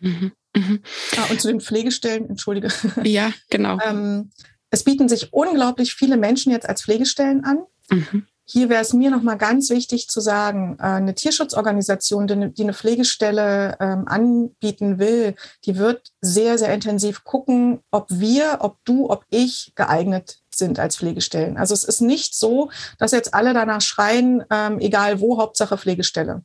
Mhm. 0.00 0.32
Mhm. 0.54 0.82
Ja, 1.16 1.24
und 1.30 1.40
zu 1.40 1.48
den 1.48 1.60
Pflegestellen, 1.60 2.28
entschuldige. 2.28 2.68
Ja, 3.02 3.32
genau. 3.50 3.78
ähm, 3.84 4.30
es 4.70 4.84
bieten 4.84 5.08
sich 5.08 5.32
unglaublich 5.32 5.94
viele 5.94 6.16
Menschen 6.16 6.52
jetzt 6.52 6.68
als 6.68 6.82
Pflegestellen 6.82 7.44
an. 7.44 7.58
Mhm. 7.90 8.26
Hier 8.50 8.70
wäre 8.70 8.80
es 8.80 8.94
mir 8.94 9.10
nochmal 9.10 9.36
ganz 9.36 9.68
wichtig 9.68 10.08
zu 10.08 10.20
sagen, 10.20 10.78
äh, 10.80 10.84
eine 10.84 11.14
Tierschutzorganisation, 11.14 12.54
die 12.54 12.62
eine 12.62 12.72
Pflegestelle 12.72 13.76
ähm, 13.78 14.08
anbieten 14.08 14.98
will, 14.98 15.34
die 15.66 15.76
wird 15.76 16.12
sehr, 16.22 16.56
sehr 16.56 16.72
intensiv 16.72 17.24
gucken, 17.24 17.80
ob 17.90 18.06
wir, 18.08 18.58
ob 18.60 18.78
du, 18.84 19.10
ob 19.10 19.24
ich 19.28 19.72
geeignet 19.74 20.38
sind 20.54 20.78
als 20.78 20.96
Pflegestellen. 20.96 21.58
Also 21.58 21.74
es 21.74 21.84
ist 21.84 22.00
nicht 22.00 22.34
so, 22.34 22.70
dass 22.98 23.12
jetzt 23.12 23.34
alle 23.34 23.52
danach 23.52 23.82
schreien, 23.82 24.42
ähm, 24.50 24.78
egal 24.80 25.20
wo, 25.20 25.38
Hauptsache 25.38 25.76
Pflegestelle. 25.76 26.42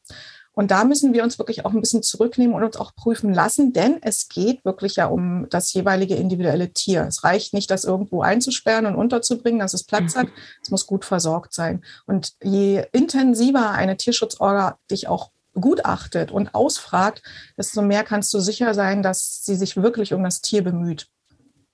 Und 0.54 0.72
da 0.72 0.86
müssen 0.86 1.14
wir 1.14 1.24
uns 1.24 1.40
wirklich 1.40 1.66
auch 1.66 1.74
ein 1.74 1.82
bisschen 1.82 2.04
zurücknehmen 2.04 2.56
und 2.56 2.64
uns 2.64 2.78
auch 2.78 2.96
prüfen 2.96 3.34
lassen, 3.34 3.74
denn 3.74 3.98
es 4.02 4.30
geht 4.30 4.64
wirklich 4.64 4.98
ja 4.98 5.08
um 5.08 5.48
das 5.50 5.74
jeweilige 5.74 6.16
individuelle 6.16 6.72
Tier. 6.72 7.06
Es 7.08 7.24
reicht 7.24 7.54
nicht, 7.54 7.72
das 7.72 7.84
irgendwo 7.84 8.22
einzusperren 8.22 8.86
und 8.86 8.96
unterzubringen, 8.96 9.60
dass 9.60 9.74
es 9.74 9.84
Platz 9.84 10.16
hat. 10.16 10.28
Es 10.62 10.70
muss 10.70 10.86
gut 10.86 11.06
versorgt 11.06 11.54
sein. 11.54 11.84
Und 12.06 12.34
je 12.44 12.86
intensiver 12.92 13.72
eine 13.72 13.98
Tierschutzorga 13.98 14.78
dich 14.92 15.08
auch 15.08 15.32
begutachtet 15.54 16.32
und 16.32 16.54
ausfragt, 16.54 17.22
desto 17.58 17.82
mehr 17.82 18.04
kannst 18.04 18.34
du 18.34 18.40
sicher 18.40 18.74
sein, 18.74 19.04
dass 19.04 19.44
sie 19.46 19.56
sich 19.56 19.78
wirklich 19.78 20.14
um 20.14 20.24
das 20.24 20.42
Tier 20.42 20.64
bemüht. 20.64 21.08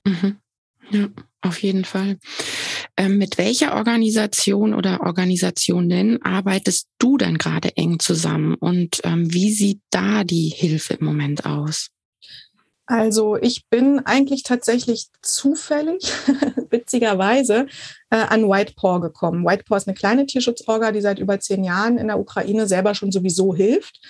Mhm. 0.06 0.38
Ja, 0.92 1.08
auf 1.42 1.62
jeden 1.62 1.86
Fall. 1.86 2.18
Ähm, 3.00 3.18
mit 3.18 3.38
welcher 3.38 3.75
Organisation 3.75 4.74
oder 4.74 5.00
Organisationen 5.00 6.22
arbeitest 6.22 6.89
du 6.98 7.18
denn 7.18 7.38
gerade 7.38 7.77
eng 7.77 7.98
zusammen 8.00 8.56
und 8.56 9.00
ähm, 9.06 9.34
wie 9.34 9.53
sieht 9.53 9.79
da 9.89 10.25
die 10.25 10.50
Hilfe 10.50 10.96
im 10.96 11.06
Moment 11.06 11.46
aus? 11.46 11.91
Also 12.88 13.38
ich 13.38 13.70
bin 13.70 14.01
eigentlich 14.03 14.44
tatsächlich 14.44 15.08
zufällig, 15.22 16.12
witzigerweise, 16.72 17.68
äh, 18.10 18.18
an 18.18 18.50
Whitepaw 18.50 19.00
gekommen. 19.00 19.46
Whitepaw 19.46 19.77
ist 19.77 19.88
eine 19.88 19.96
kleine 19.96 20.25
Tierschutzorga, 20.25 20.91
die 20.91 21.00
seit 21.00 21.20
über 21.20 21.39
zehn 21.39 21.63
Jahren 21.63 21.98
in 21.98 22.08
der 22.08 22.20
Ukraine 22.20 22.68
selber 22.68 22.96
schon 22.96 23.13
sowieso 23.13 23.56
hilft. 23.56 24.01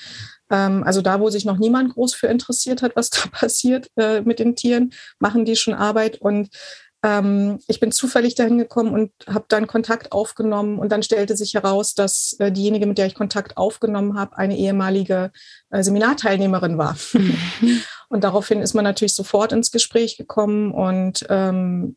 Ähm, 0.50 0.84
also 0.84 1.04
da, 1.04 1.20
wo 1.20 1.30
sich 1.30 1.46
noch 1.46 1.60
niemand 1.60 1.94
groß 1.94 2.16
für 2.16 2.28
interessiert 2.28 2.82
hat, 2.82 2.96
was 2.96 3.12
da 3.12 3.28
passiert 3.32 3.88
äh, 3.98 4.22
mit 4.22 4.40
den 4.40 4.56
Tieren, 4.56 4.94
machen 5.20 5.46
die 5.46 5.56
schon 5.56 5.76
Arbeit. 5.76 6.20
Und 6.20 6.50
ähm, 7.04 7.60
ich 7.68 7.80
bin 7.80 7.92
zufällig 7.92 8.36
dahin 8.36 8.58
gekommen 8.58 8.94
und 8.94 9.12
habe 9.28 9.46
dann 9.48 9.68
Kontakt 9.68 10.12
aufgenommen 10.12 10.80
und 10.80 10.92
dann 10.92 11.04
stellte 11.04 11.38
sich 11.38 11.54
heraus, 11.54 11.96
dass 11.96 12.36
äh, 12.40 12.52
diejenige, 12.52 12.86
mit 12.88 12.98
der 12.98 13.06
ich 13.06 13.16
Kontakt 13.16 13.58
aufgenommen 13.58 14.18
habe, 14.20 14.38
eine 14.38 14.58
ehemalige 14.58 15.32
äh, 15.70 15.82
Seminarteilnehmerin 15.82 16.78
war. 16.78 16.98
Mhm. 17.14 17.38
und 18.10 18.24
daraufhin 18.24 18.62
ist 18.62 18.74
man 18.74 18.84
natürlich 18.84 19.16
sofort 19.16 19.54
ins 19.54 19.72
Gespräch 19.72 20.18
gekommen 20.18 20.72
und 20.72 21.26
ähm, 21.30 21.96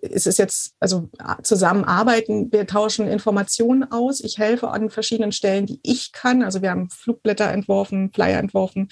es 0.00 0.26
ist 0.26 0.38
jetzt, 0.38 0.74
also 0.80 1.08
zusammenarbeiten, 1.42 2.52
wir 2.52 2.66
tauschen 2.66 3.06
Informationen 3.06 3.90
aus. 3.90 4.20
Ich 4.20 4.38
helfe 4.38 4.68
an 4.68 4.90
verschiedenen 4.90 5.32
Stellen, 5.32 5.66
die 5.66 5.80
ich 5.82 6.12
kann. 6.12 6.42
Also 6.42 6.62
wir 6.62 6.70
haben 6.70 6.90
Flugblätter 6.90 7.50
entworfen, 7.50 8.10
Flyer 8.12 8.38
entworfen, 8.38 8.88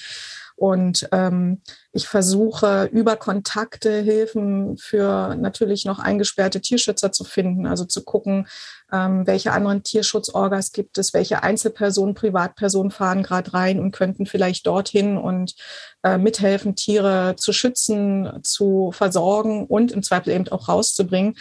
und 0.56 1.08
ähm, 1.12 1.60
ich 1.92 2.08
versuche 2.08 2.88
über 2.92 3.16
Kontakte 3.16 4.00
Hilfen 4.00 4.76
für 4.78 5.34
natürlich 5.34 5.84
noch 5.84 5.98
eingesperrte 5.98 6.60
Tierschützer 6.60 7.12
zu 7.12 7.24
finden, 7.24 7.66
also 7.66 7.84
zu 7.84 8.04
gucken, 8.04 8.46
ähm, 8.92 9.26
welche 9.26 9.52
anderen 9.52 9.82
Tierschutzorgas 9.82 10.72
gibt 10.72 10.98
es, 10.98 11.14
welche 11.14 11.42
Einzelpersonen, 11.42 12.14
Privatpersonen 12.14 12.90
fahren 12.90 13.22
gerade 13.22 13.52
rein 13.54 13.80
und 13.80 13.92
könnten 13.92 14.26
vielleicht 14.26 14.66
dorthin 14.66 15.16
und 15.16 15.54
äh, 16.02 16.18
mithelfen, 16.18 16.76
Tiere 16.76 17.34
zu 17.36 17.52
schützen, 17.52 18.40
zu 18.42 18.92
versorgen 18.92 19.66
und 19.66 19.92
im 19.92 20.02
Zweifel 20.02 20.32
eben 20.32 20.48
auch 20.48 20.68
rauszubringen. 20.68 21.36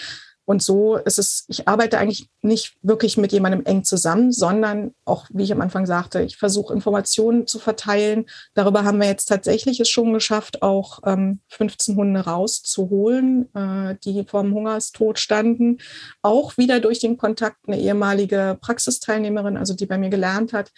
Und 0.51 0.61
so 0.61 0.97
ist 0.97 1.17
es, 1.17 1.45
ich 1.47 1.69
arbeite 1.69 1.97
eigentlich 1.97 2.27
nicht 2.41 2.75
wirklich 2.81 3.15
mit 3.15 3.31
jemandem 3.31 3.63
eng 3.63 3.85
zusammen, 3.85 4.33
sondern 4.33 4.93
auch, 5.05 5.27
wie 5.29 5.43
ich 5.43 5.53
am 5.53 5.61
Anfang 5.61 5.85
sagte, 5.85 6.21
ich 6.23 6.35
versuche 6.35 6.73
Informationen 6.73 7.47
zu 7.47 7.57
verteilen. 7.57 8.25
Darüber 8.53 8.83
haben 8.83 8.99
wir 8.99 9.07
jetzt 9.07 9.27
tatsächlich 9.27 9.79
es 9.79 9.87
schon 9.87 10.11
geschafft, 10.11 10.61
auch 10.61 10.99
ähm, 11.05 11.39
15 11.47 11.95
Hunde 11.95 12.19
rauszuholen, 12.19 13.47
äh, 13.55 13.95
die 14.03 14.25
vom 14.25 14.53
Hungerstod 14.53 15.19
standen. 15.19 15.77
Auch 16.21 16.57
wieder 16.57 16.81
durch 16.81 16.99
den 16.99 17.15
Kontakt 17.15 17.69
eine 17.69 17.79
ehemalige 17.79 18.57
Praxisteilnehmerin, 18.59 19.55
also 19.55 19.73
die 19.73 19.85
bei 19.85 19.97
mir 19.97 20.09
gelernt 20.09 20.51
hat, 20.51 20.73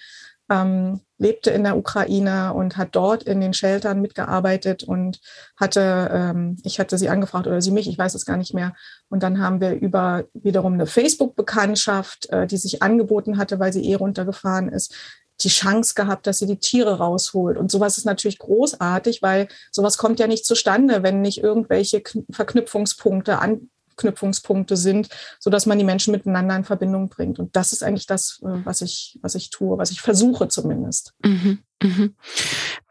ähm, 0.51 0.99
lebte 1.23 1.49
in 1.49 1.63
der 1.63 1.77
Ukraine 1.77 2.53
und 2.53 2.77
hat 2.77 2.89
dort 2.91 3.23
in 3.23 3.41
den 3.41 3.53
Sheltern 3.53 4.01
mitgearbeitet 4.01 4.83
und 4.83 5.19
hatte, 5.55 6.09
ähm, 6.13 6.57
ich 6.63 6.79
hatte 6.79 6.97
sie 6.97 7.09
angefragt 7.09 7.47
oder 7.47 7.61
sie 7.61 7.71
mich, 7.71 7.87
ich 7.87 7.97
weiß 7.97 8.13
es 8.13 8.25
gar 8.25 8.37
nicht 8.37 8.53
mehr. 8.53 8.73
Und 9.09 9.23
dann 9.23 9.39
haben 9.39 9.61
wir 9.61 9.73
über 9.73 10.25
wiederum 10.33 10.73
eine 10.73 10.85
Facebook-Bekanntschaft, 10.85 12.29
äh, 12.29 12.45
die 12.45 12.57
sich 12.57 12.83
angeboten 12.83 13.37
hatte, 13.37 13.59
weil 13.59 13.73
sie 13.73 13.89
eh 13.89 13.95
runtergefahren 13.95 14.69
ist, 14.69 14.93
die 15.41 15.49
Chance 15.49 15.93
gehabt, 15.95 16.27
dass 16.27 16.39
sie 16.39 16.45
die 16.45 16.59
Tiere 16.59 16.97
rausholt. 16.97 17.57
Und 17.57 17.71
sowas 17.71 17.97
ist 17.97 18.05
natürlich 18.05 18.39
großartig, 18.39 19.21
weil 19.21 19.47
sowas 19.71 19.97
kommt 19.97 20.19
ja 20.19 20.27
nicht 20.27 20.45
zustande, 20.45 21.03
wenn 21.03 21.21
nicht 21.21 21.41
irgendwelche 21.41 22.03
Verknüpfungspunkte 22.31 23.39
an, 23.39 23.69
Anknüpfungspunkte 23.93 24.77
sind, 24.77 25.09
so 25.39 25.49
dass 25.49 25.65
man 25.65 25.77
die 25.77 25.83
Menschen 25.83 26.11
miteinander 26.11 26.55
in 26.55 26.63
Verbindung 26.63 27.09
bringt. 27.09 27.39
Und 27.39 27.55
das 27.55 27.73
ist 27.73 27.83
eigentlich 27.83 28.07
das, 28.07 28.39
äh, 28.43 28.65
was 28.65 28.81
ich, 28.81 29.19
was 29.21 29.35
ich 29.35 29.49
tue, 29.49 29.77
was 29.77 29.91
ich 29.91 30.01
versuche 30.01 30.47
zumindest. 30.47 31.13
Mhm, 31.23 31.59
mhm. 31.81 32.15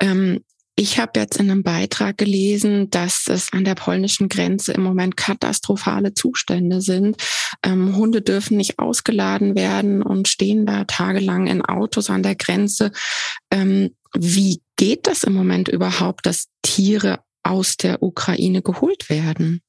Ähm, 0.01 0.41
ich 0.75 0.99
habe 0.99 1.21
jetzt 1.21 1.39
in 1.39 1.51
einem 1.51 1.63
Beitrag 1.63 2.17
gelesen, 2.17 2.89
dass 2.89 3.27
es 3.29 3.53
an 3.53 3.65
der 3.65 3.75
polnischen 3.75 4.31
Grenze 4.31 4.73
im 4.73 4.83
Moment 4.83 5.19
katastrophale 5.19 6.15
Zustände 6.15 6.81
sind. 6.81 7.23
Ähm, 7.63 7.95
Hunde 7.95 8.23
dürfen 8.23 8.57
nicht 8.57 8.79
ausgeladen 8.79 9.55
werden 9.55 10.03
und 10.03 10.29
stehen 10.29 10.65
da 10.65 10.85
tagelang 10.85 11.47
in 11.47 11.63
Autos 11.63 12.09
an 12.09 12.23
der 12.23 12.37
Grenze. 12.37 12.91
Ähm, 13.51 13.95
wie 14.15 14.63
geht 14.77 15.07
das 15.07 15.25
im 15.25 15.35
Moment 15.35 15.69
überhaupt, 15.69 16.25
dass 16.25 16.47
Tiere 16.63 17.21
aus 17.43 17.77
der 17.77 18.03
Ukraine 18.03 18.63
geholt 18.63 19.11
werden? 19.11 19.61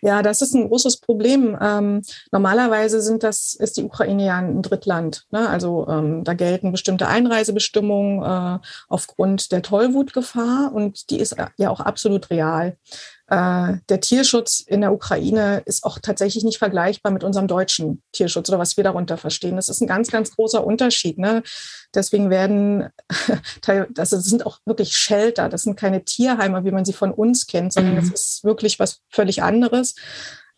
Ja, 0.00 0.22
das 0.22 0.42
ist 0.42 0.54
ein 0.54 0.68
großes 0.68 0.98
Problem. 0.98 1.56
Ähm, 1.60 2.02
normalerweise 2.30 3.00
sind 3.00 3.22
das, 3.22 3.54
ist 3.54 3.76
die 3.76 3.84
Ukraine 3.84 4.26
ja 4.26 4.36
ein 4.36 4.62
Drittland. 4.62 5.26
Ne? 5.30 5.48
Also 5.48 5.86
ähm, 5.88 6.24
da 6.24 6.34
gelten 6.34 6.72
bestimmte 6.72 7.08
Einreisebestimmungen 7.08 8.22
äh, 8.22 8.58
aufgrund 8.88 9.50
der 9.50 9.62
Tollwutgefahr 9.62 10.72
und 10.72 11.10
die 11.10 11.18
ist 11.18 11.36
ja 11.56 11.70
auch 11.70 11.80
absolut 11.80 12.30
real. 12.30 12.76
Äh, 13.28 13.76
der 13.90 14.00
Tierschutz 14.00 14.60
in 14.60 14.80
der 14.80 14.92
Ukraine 14.92 15.62
ist 15.66 15.84
auch 15.84 15.98
tatsächlich 15.98 16.44
nicht 16.44 16.58
vergleichbar 16.58 17.12
mit 17.12 17.24
unserem 17.24 17.46
deutschen 17.46 18.02
Tierschutz 18.12 18.48
oder 18.48 18.58
was 18.58 18.76
wir 18.78 18.84
darunter 18.84 19.18
verstehen. 19.18 19.56
Das 19.56 19.68
ist 19.68 19.82
ein 19.82 19.86
ganz, 19.86 20.10
ganz 20.10 20.34
großer 20.34 20.66
Unterschied. 20.66 21.18
Ne? 21.18 21.42
Deswegen 21.94 22.30
werden, 22.30 22.88
das 23.90 24.10
sind 24.10 24.46
auch 24.46 24.60
wirklich 24.64 24.96
Shelter, 24.96 25.50
das 25.50 25.62
sind 25.62 25.76
keine 25.76 26.04
Tierheime, 26.04 26.64
wie 26.64 26.70
man 26.70 26.86
sie 26.86 26.94
von 26.94 27.12
uns 27.12 27.46
kennt, 27.46 27.74
sondern 27.74 27.94
mhm. 27.94 28.00
das 28.00 28.08
ist 28.08 28.44
wirklich 28.44 28.78
was 28.78 29.00
völlig 29.10 29.42
anderes. 29.42 29.94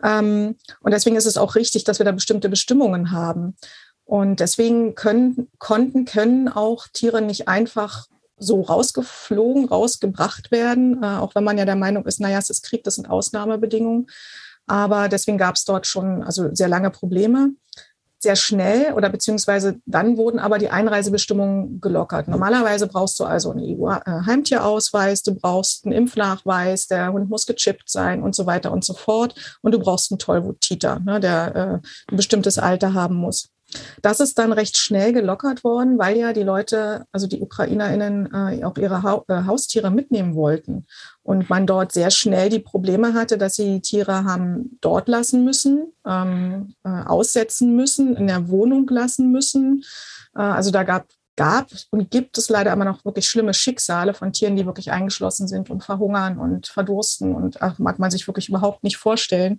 Ähm, 0.02 0.56
und 0.80 0.92
deswegen 0.92 1.16
ist 1.16 1.26
es 1.26 1.38
auch 1.38 1.56
richtig, 1.56 1.82
dass 1.82 1.98
wir 1.98 2.06
da 2.06 2.12
bestimmte 2.12 2.48
Bestimmungen 2.48 3.10
haben. 3.10 3.56
Und 4.04 4.38
deswegen 4.38 4.94
können, 4.94 5.48
konnten, 5.58 6.04
können 6.04 6.48
auch 6.48 6.86
Tiere 6.92 7.20
nicht 7.20 7.48
einfach 7.48 8.06
so 8.40 8.62
rausgeflogen, 8.62 9.66
rausgebracht 9.66 10.50
werden, 10.50 11.02
äh, 11.02 11.06
auch 11.06 11.34
wenn 11.34 11.44
man 11.44 11.58
ja 11.58 11.64
der 11.64 11.76
Meinung 11.76 12.06
ist, 12.06 12.20
naja, 12.20 12.38
es 12.38 12.50
ist 12.50 12.64
Krieg, 12.64 12.82
das 12.84 12.96
sind 12.96 13.08
Ausnahmebedingungen. 13.08 14.06
Aber 14.66 15.08
deswegen 15.08 15.38
gab 15.38 15.56
es 15.56 15.64
dort 15.64 15.86
schon 15.86 16.22
also 16.22 16.54
sehr 16.54 16.68
lange 16.68 16.90
Probleme. 16.90 17.50
Sehr 18.22 18.36
schnell 18.36 18.92
oder 18.92 19.08
beziehungsweise 19.08 19.80
dann 19.86 20.18
wurden 20.18 20.38
aber 20.38 20.58
die 20.58 20.68
Einreisebestimmungen 20.68 21.80
gelockert. 21.80 22.28
Normalerweise 22.28 22.86
brauchst 22.86 23.18
du 23.18 23.24
also 23.24 23.50
einen 23.50 23.80
EU-Heimtierausweis, 23.80 25.22
du 25.22 25.34
brauchst 25.34 25.86
einen 25.86 25.94
Impfnachweis, 25.94 26.86
der 26.86 27.12
Hund 27.12 27.30
muss 27.30 27.46
gechippt 27.46 27.88
sein 27.88 28.22
und 28.22 28.34
so 28.34 28.44
weiter 28.44 28.72
und 28.72 28.84
so 28.84 28.92
fort. 28.92 29.58
Und 29.62 29.72
du 29.72 29.78
brauchst 29.78 30.12
einen 30.12 30.18
Tollwut-Titer, 30.18 31.00
ne, 31.00 31.18
der 31.18 31.56
äh, 31.56 32.12
ein 32.12 32.16
bestimmtes 32.16 32.58
Alter 32.58 32.92
haben 32.92 33.14
muss. 33.14 33.48
Das 34.02 34.20
ist 34.20 34.38
dann 34.38 34.52
recht 34.52 34.78
schnell 34.78 35.12
gelockert 35.12 35.64
worden, 35.64 35.98
weil 35.98 36.16
ja 36.16 36.32
die 36.32 36.42
Leute, 36.42 37.06
also 37.12 37.26
die 37.26 37.40
UkrainerInnen, 37.40 38.32
äh, 38.32 38.64
auch 38.64 38.76
ihre 38.76 39.02
ha 39.02 39.22
äh, 39.28 39.44
Haustiere 39.46 39.90
mitnehmen 39.90 40.34
wollten. 40.34 40.86
Und 41.22 41.48
man 41.50 41.66
dort 41.66 41.92
sehr 41.92 42.10
schnell 42.10 42.48
die 42.48 42.58
Probleme 42.58 43.14
hatte, 43.14 43.38
dass 43.38 43.56
sie 43.56 43.74
die 43.74 43.80
Tiere 43.80 44.24
haben 44.24 44.78
dort 44.80 45.08
lassen 45.08 45.44
müssen, 45.44 45.92
ähm, 46.06 46.74
äh, 46.84 46.88
aussetzen 46.88 47.76
müssen, 47.76 48.16
in 48.16 48.26
der 48.26 48.48
Wohnung 48.48 48.88
lassen 48.88 49.30
müssen. 49.30 49.84
Äh, 50.34 50.40
also 50.40 50.70
da 50.70 50.82
gab 50.82 51.06
gab 51.40 51.70
und 51.90 52.10
gibt 52.10 52.36
es 52.36 52.50
leider 52.50 52.70
immer 52.70 52.84
noch 52.84 53.02
wirklich 53.06 53.26
schlimme 53.26 53.54
Schicksale 53.54 54.12
von 54.12 54.30
Tieren, 54.30 54.56
die 54.56 54.66
wirklich 54.66 54.90
eingeschlossen 54.90 55.48
sind 55.48 55.70
und 55.70 55.82
verhungern 55.82 56.36
und 56.36 56.66
verdursten 56.66 57.34
und 57.34 57.62
ach, 57.62 57.78
mag 57.78 57.98
man 57.98 58.10
sich 58.10 58.26
wirklich 58.26 58.50
überhaupt 58.50 58.84
nicht 58.84 58.98
vorstellen. 58.98 59.58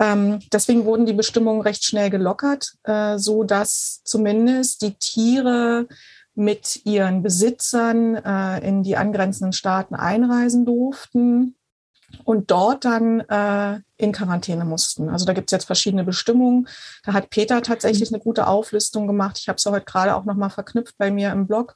Ähm, 0.00 0.40
deswegen 0.50 0.86
wurden 0.86 1.04
die 1.04 1.12
Bestimmungen 1.12 1.60
recht 1.60 1.84
schnell 1.84 2.08
gelockert, 2.08 2.72
äh, 2.84 3.18
so 3.18 3.44
dass 3.44 4.00
zumindest 4.04 4.80
die 4.80 4.94
Tiere 4.94 5.86
mit 6.34 6.86
ihren 6.86 7.22
Besitzern 7.22 8.14
äh, 8.14 8.66
in 8.66 8.82
die 8.82 8.96
angrenzenden 8.96 9.52
Staaten 9.52 9.94
einreisen 9.94 10.64
durften 10.64 11.54
und 12.24 12.50
dort 12.50 12.86
dann 12.86 13.20
äh, 13.20 13.80
in 13.98 14.12
Quarantäne 14.12 14.64
mussten. 14.64 15.10
Also 15.10 15.26
da 15.26 15.34
gibt 15.34 15.50
es 15.50 15.52
jetzt 15.52 15.66
verschiedene 15.66 16.04
Bestimmungen. 16.04 16.66
Da 17.04 17.12
hat 17.12 17.28
Peter 17.30 17.62
tatsächlich 17.62 18.10
eine 18.10 18.22
gute 18.22 18.46
Auflistung 18.46 19.06
gemacht. 19.06 19.38
Ich 19.38 19.48
habe 19.48 19.56
es 19.56 19.66
heute 19.66 19.84
gerade 19.84 20.16
auch 20.16 20.24
nochmal 20.24 20.50
verknüpft 20.50 20.96
bei 20.96 21.10
mir 21.10 21.30
im 21.30 21.46
Blog. 21.46 21.74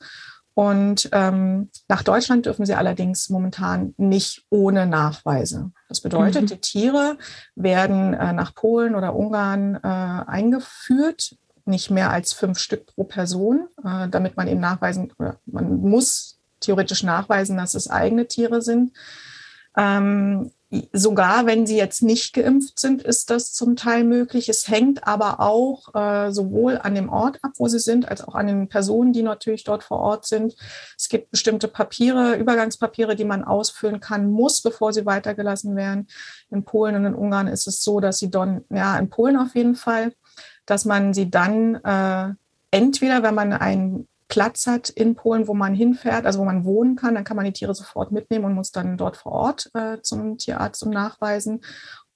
Und 0.54 1.08
ähm, 1.12 1.68
nach 1.88 2.04
Deutschland 2.04 2.46
dürfen 2.46 2.64
sie 2.64 2.74
allerdings 2.74 3.28
momentan 3.28 3.92
nicht 3.96 4.44
ohne 4.50 4.86
Nachweise. 4.86 5.72
Das 5.88 6.00
bedeutet, 6.00 6.42
mhm. 6.42 6.46
die 6.46 6.60
Tiere 6.60 7.18
werden 7.56 8.14
äh, 8.14 8.32
nach 8.32 8.54
Polen 8.54 8.94
oder 8.94 9.16
Ungarn 9.16 9.74
äh, 9.74 9.78
eingeführt, 9.88 11.36
nicht 11.64 11.90
mehr 11.90 12.10
als 12.10 12.32
fünf 12.32 12.58
Stück 12.58 12.86
pro 12.86 13.04
Person, 13.04 13.66
äh, 13.84 14.08
damit 14.08 14.36
man 14.36 14.46
eben 14.46 14.60
nachweisen, 14.60 15.12
oder 15.18 15.38
man 15.44 15.80
muss 15.80 16.38
theoretisch 16.60 17.02
nachweisen, 17.02 17.56
dass 17.56 17.74
es 17.74 17.90
eigene 17.90 18.28
Tiere 18.28 18.62
sind. 18.62 18.92
Ähm, 19.76 20.52
sogar 20.92 21.46
wenn 21.46 21.66
sie 21.66 21.76
jetzt 21.76 22.02
nicht 22.02 22.34
geimpft 22.34 22.78
sind, 22.78 23.02
ist 23.02 23.30
das 23.30 23.52
zum 23.52 23.76
Teil 23.76 24.04
möglich. 24.04 24.48
Es 24.48 24.68
hängt 24.68 25.06
aber 25.06 25.40
auch 25.40 25.94
äh, 25.94 26.30
sowohl 26.32 26.78
an 26.78 26.94
dem 26.94 27.08
Ort 27.08 27.38
ab, 27.42 27.52
wo 27.56 27.68
sie 27.68 27.78
sind, 27.78 28.08
als 28.08 28.22
auch 28.22 28.34
an 28.34 28.46
den 28.46 28.68
Personen, 28.68 29.12
die 29.12 29.22
natürlich 29.22 29.64
dort 29.64 29.82
vor 29.82 29.98
Ort 29.98 30.26
sind. 30.26 30.54
Es 30.98 31.08
gibt 31.08 31.30
bestimmte 31.30 31.68
Papiere, 31.68 32.36
Übergangspapiere, 32.36 33.16
die 33.16 33.24
man 33.24 33.44
ausfüllen 33.44 34.00
kann, 34.00 34.30
muss, 34.30 34.62
bevor 34.62 34.92
sie 34.92 35.06
weitergelassen 35.06 35.76
werden. 35.76 36.08
In 36.50 36.64
Polen 36.64 36.96
und 36.96 37.06
in 37.06 37.14
Ungarn 37.14 37.48
ist 37.48 37.66
es 37.66 37.82
so, 37.82 38.00
dass 38.00 38.18
sie 38.18 38.30
dann, 38.30 38.64
ja, 38.70 38.98
in 38.98 39.10
Polen 39.10 39.36
auf 39.36 39.54
jeden 39.54 39.74
Fall, 39.74 40.12
dass 40.66 40.84
man 40.84 41.14
sie 41.14 41.30
dann 41.30 41.76
äh, 41.76 42.34
entweder, 42.70 43.22
wenn 43.22 43.34
man 43.34 43.52
einen 43.52 44.08
Platz 44.28 44.66
hat 44.66 44.88
in 44.88 45.14
Polen, 45.14 45.48
wo 45.48 45.54
man 45.54 45.74
hinfährt, 45.74 46.26
also 46.26 46.40
wo 46.40 46.44
man 46.44 46.64
wohnen 46.64 46.96
kann, 46.96 47.14
dann 47.14 47.24
kann 47.24 47.36
man 47.36 47.44
die 47.44 47.52
Tiere 47.52 47.74
sofort 47.74 48.10
mitnehmen 48.10 48.46
und 48.46 48.54
muss 48.54 48.72
dann 48.72 48.96
dort 48.96 49.16
vor 49.16 49.32
Ort 49.32 49.70
äh, 49.74 50.00
zum 50.02 50.38
Tierarzt 50.38 50.80
zum 50.80 50.90
Nachweisen. 50.90 51.60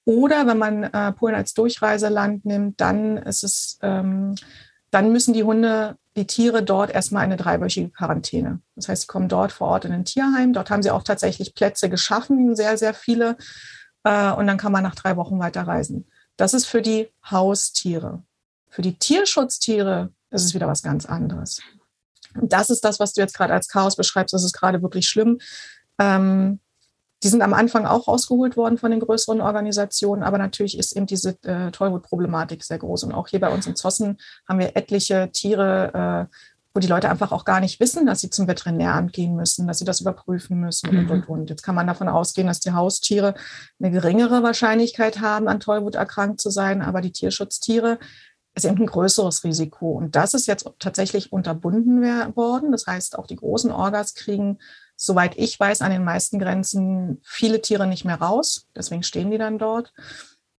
Oder 0.05 0.47
wenn 0.47 0.57
man 0.57 0.83
äh, 0.83 1.11
Polen 1.11 1.35
als 1.35 1.53
Durchreiseland 1.53 2.45
nimmt, 2.45 2.81
dann 2.81 3.17
ist 3.17 3.43
es, 3.43 3.77
ähm, 3.83 4.35
dann 4.89 5.11
müssen 5.11 5.33
die 5.33 5.43
Hunde, 5.43 5.97
die 6.15 6.25
Tiere 6.25 6.63
dort 6.63 6.89
erstmal 6.89 7.23
eine 7.23 7.37
dreiwöchige 7.37 7.91
Quarantäne. 7.91 8.59
Das 8.75 8.89
heißt, 8.89 9.03
sie 9.03 9.07
kommen 9.07 9.29
dort 9.29 9.51
vor 9.51 9.67
Ort 9.67 9.85
in 9.85 9.91
ein 9.91 10.05
Tierheim. 10.05 10.51
Dort 10.53 10.71
haben 10.71 10.81
sie 10.81 10.91
auch 10.91 11.03
tatsächlich 11.03 11.53
Plätze 11.53 11.89
geschaffen, 11.89 12.55
sehr, 12.55 12.77
sehr 12.77 12.93
viele. 12.95 13.37
Äh, 14.03 14.31
und 14.31 14.47
dann 14.47 14.57
kann 14.57 14.71
man 14.71 14.83
nach 14.83 14.95
drei 14.95 15.15
Wochen 15.15 15.39
weiterreisen. 15.39 16.09
Das 16.37 16.53
ist 16.53 16.65
für 16.65 16.81
die 16.81 17.09
Haustiere. 17.29 18.23
Für 18.69 18.81
die 18.81 18.97
Tierschutztiere 18.97 20.11
ist 20.31 20.43
es 20.43 20.53
wieder 20.53 20.67
was 20.67 20.81
ganz 20.81 21.05
anderes. 21.05 21.61
Und 22.41 22.53
das 22.53 22.69
ist 22.69 22.83
das, 22.83 22.99
was 22.99 23.13
du 23.13 23.21
jetzt 23.21 23.35
gerade 23.35 23.53
als 23.53 23.67
Chaos 23.67 23.95
beschreibst. 23.95 24.33
Das 24.33 24.43
ist 24.43 24.53
gerade 24.53 24.81
wirklich 24.81 25.07
schlimm. 25.07 25.39
Ähm, 25.99 26.59
die 27.23 27.27
sind 27.27 27.41
am 27.41 27.53
Anfang 27.53 27.85
auch 27.85 28.07
rausgeholt 28.07 28.55
worden 28.55 28.77
von 28.77 28.91
den 28.91 29.01
größeren 29.01 29.41
Organisationen, 29.41 30.23
aber 30.23 30.37
natürlich 30.37 30.77
ist 30.77 30.95
eben 30.95 31.05
diese 31.05 31.37
äh, 31.43 31.71
Tollwut-Problematik 31.71 32.63
sehr 32.63 32.77
groß. 32.77 33.03
Und 33.03 33.13
auch 33.13 33.27
hier 33.27 33.41
bei 33.41 33.49
uns 33.49 33.67
in 33.67 33.75
Zossen 33.75 34.17
haben 34.47 34.59
wir 34.59 34.77
etliche 34.77 35.29
Tiere, 35.31 36.29
äh, 36.29 36.35
wo 36.73 36.79
die 36.79 36.87
Leute 36.87 37.09
einfach 37.09 37.31
auch 37.31 37.45
gar 37.45 37.59
nicht 37.59 37.79
wissen, 37.79 38.05
dass 38.05 38.21
sie 38.21 38.29
zum 38.29 38.47
Veterinäramt 38.47 39.11
gehen 39.11 39.35
müssen, 39.35 39.67
dass 39.67 39.79
sie 39.79 39.85
das 39.85 40.01
überprüfen 40.01 40.61
müssen 40.61 40.89
und, 40.89 41.09
und, 41.09 41.27
mhm. 41.27 41.33
und. 41.33 41.49
Jetzt 41.49 41.63
kann 41.63 41.75
man 41.75 41.87
davon 41.87 42.07
ausgehen, 42.07 42.47
dass 42.47 42.59
die 42.59 42.71
Haustiere 42.71 43.33
eine 43.79 43.91
geringere 43.91 44.43
Wahrscheinlichkeit 44.43 45.19
haben, 45.19 45.47
an 45.47 45.59
Tollwut 45.59 45.95
erkrankt 45.95 46.39
zu 46.39 46.51
sein, 46.51 46.81
aber 46.81 47.01
die 47.01 47.11
Tierschutztiere, 47.11 47.99
ist 48.55 48.65
eben 48.65 48.79
ein 48.79 48.85
größeres 48.87 49.43
Risiko. 49.43 49.91
Und 49.91 50.15
das 50.15 50.33
ist 50.33 50.47
jetzt 50.47 50.69
tatsächlich 50.79 51.31
unterbunden 51.31 52.01
worden. 52.35 52.71
Das 52.71 52.87
heißt, 52.87 53.17
auch 53.17 53.27
die 53.27 53.35
großen 53.35 53.71
Orgas 53.71 54.13
kriegen, 54.15 54.59
soweit 54.95 55.37
ich 55.37 55.59
weiß, 55.59 55.81
an 55.81 55.91
den 55.91 56.03
meisten 56.03 56.39
Grenzen 56.39 57.21
viele 57.23 57.61
Tiere 57.61 57.87
nicht 57.87 58.05
mehr 58.05 58.19
raus. 58.19 58.67
Deswegen 58.75 59.03
stehen 59.03 59.31
die 59.31 59.37
dann 59.37 59.57
dort. 59.57 59.93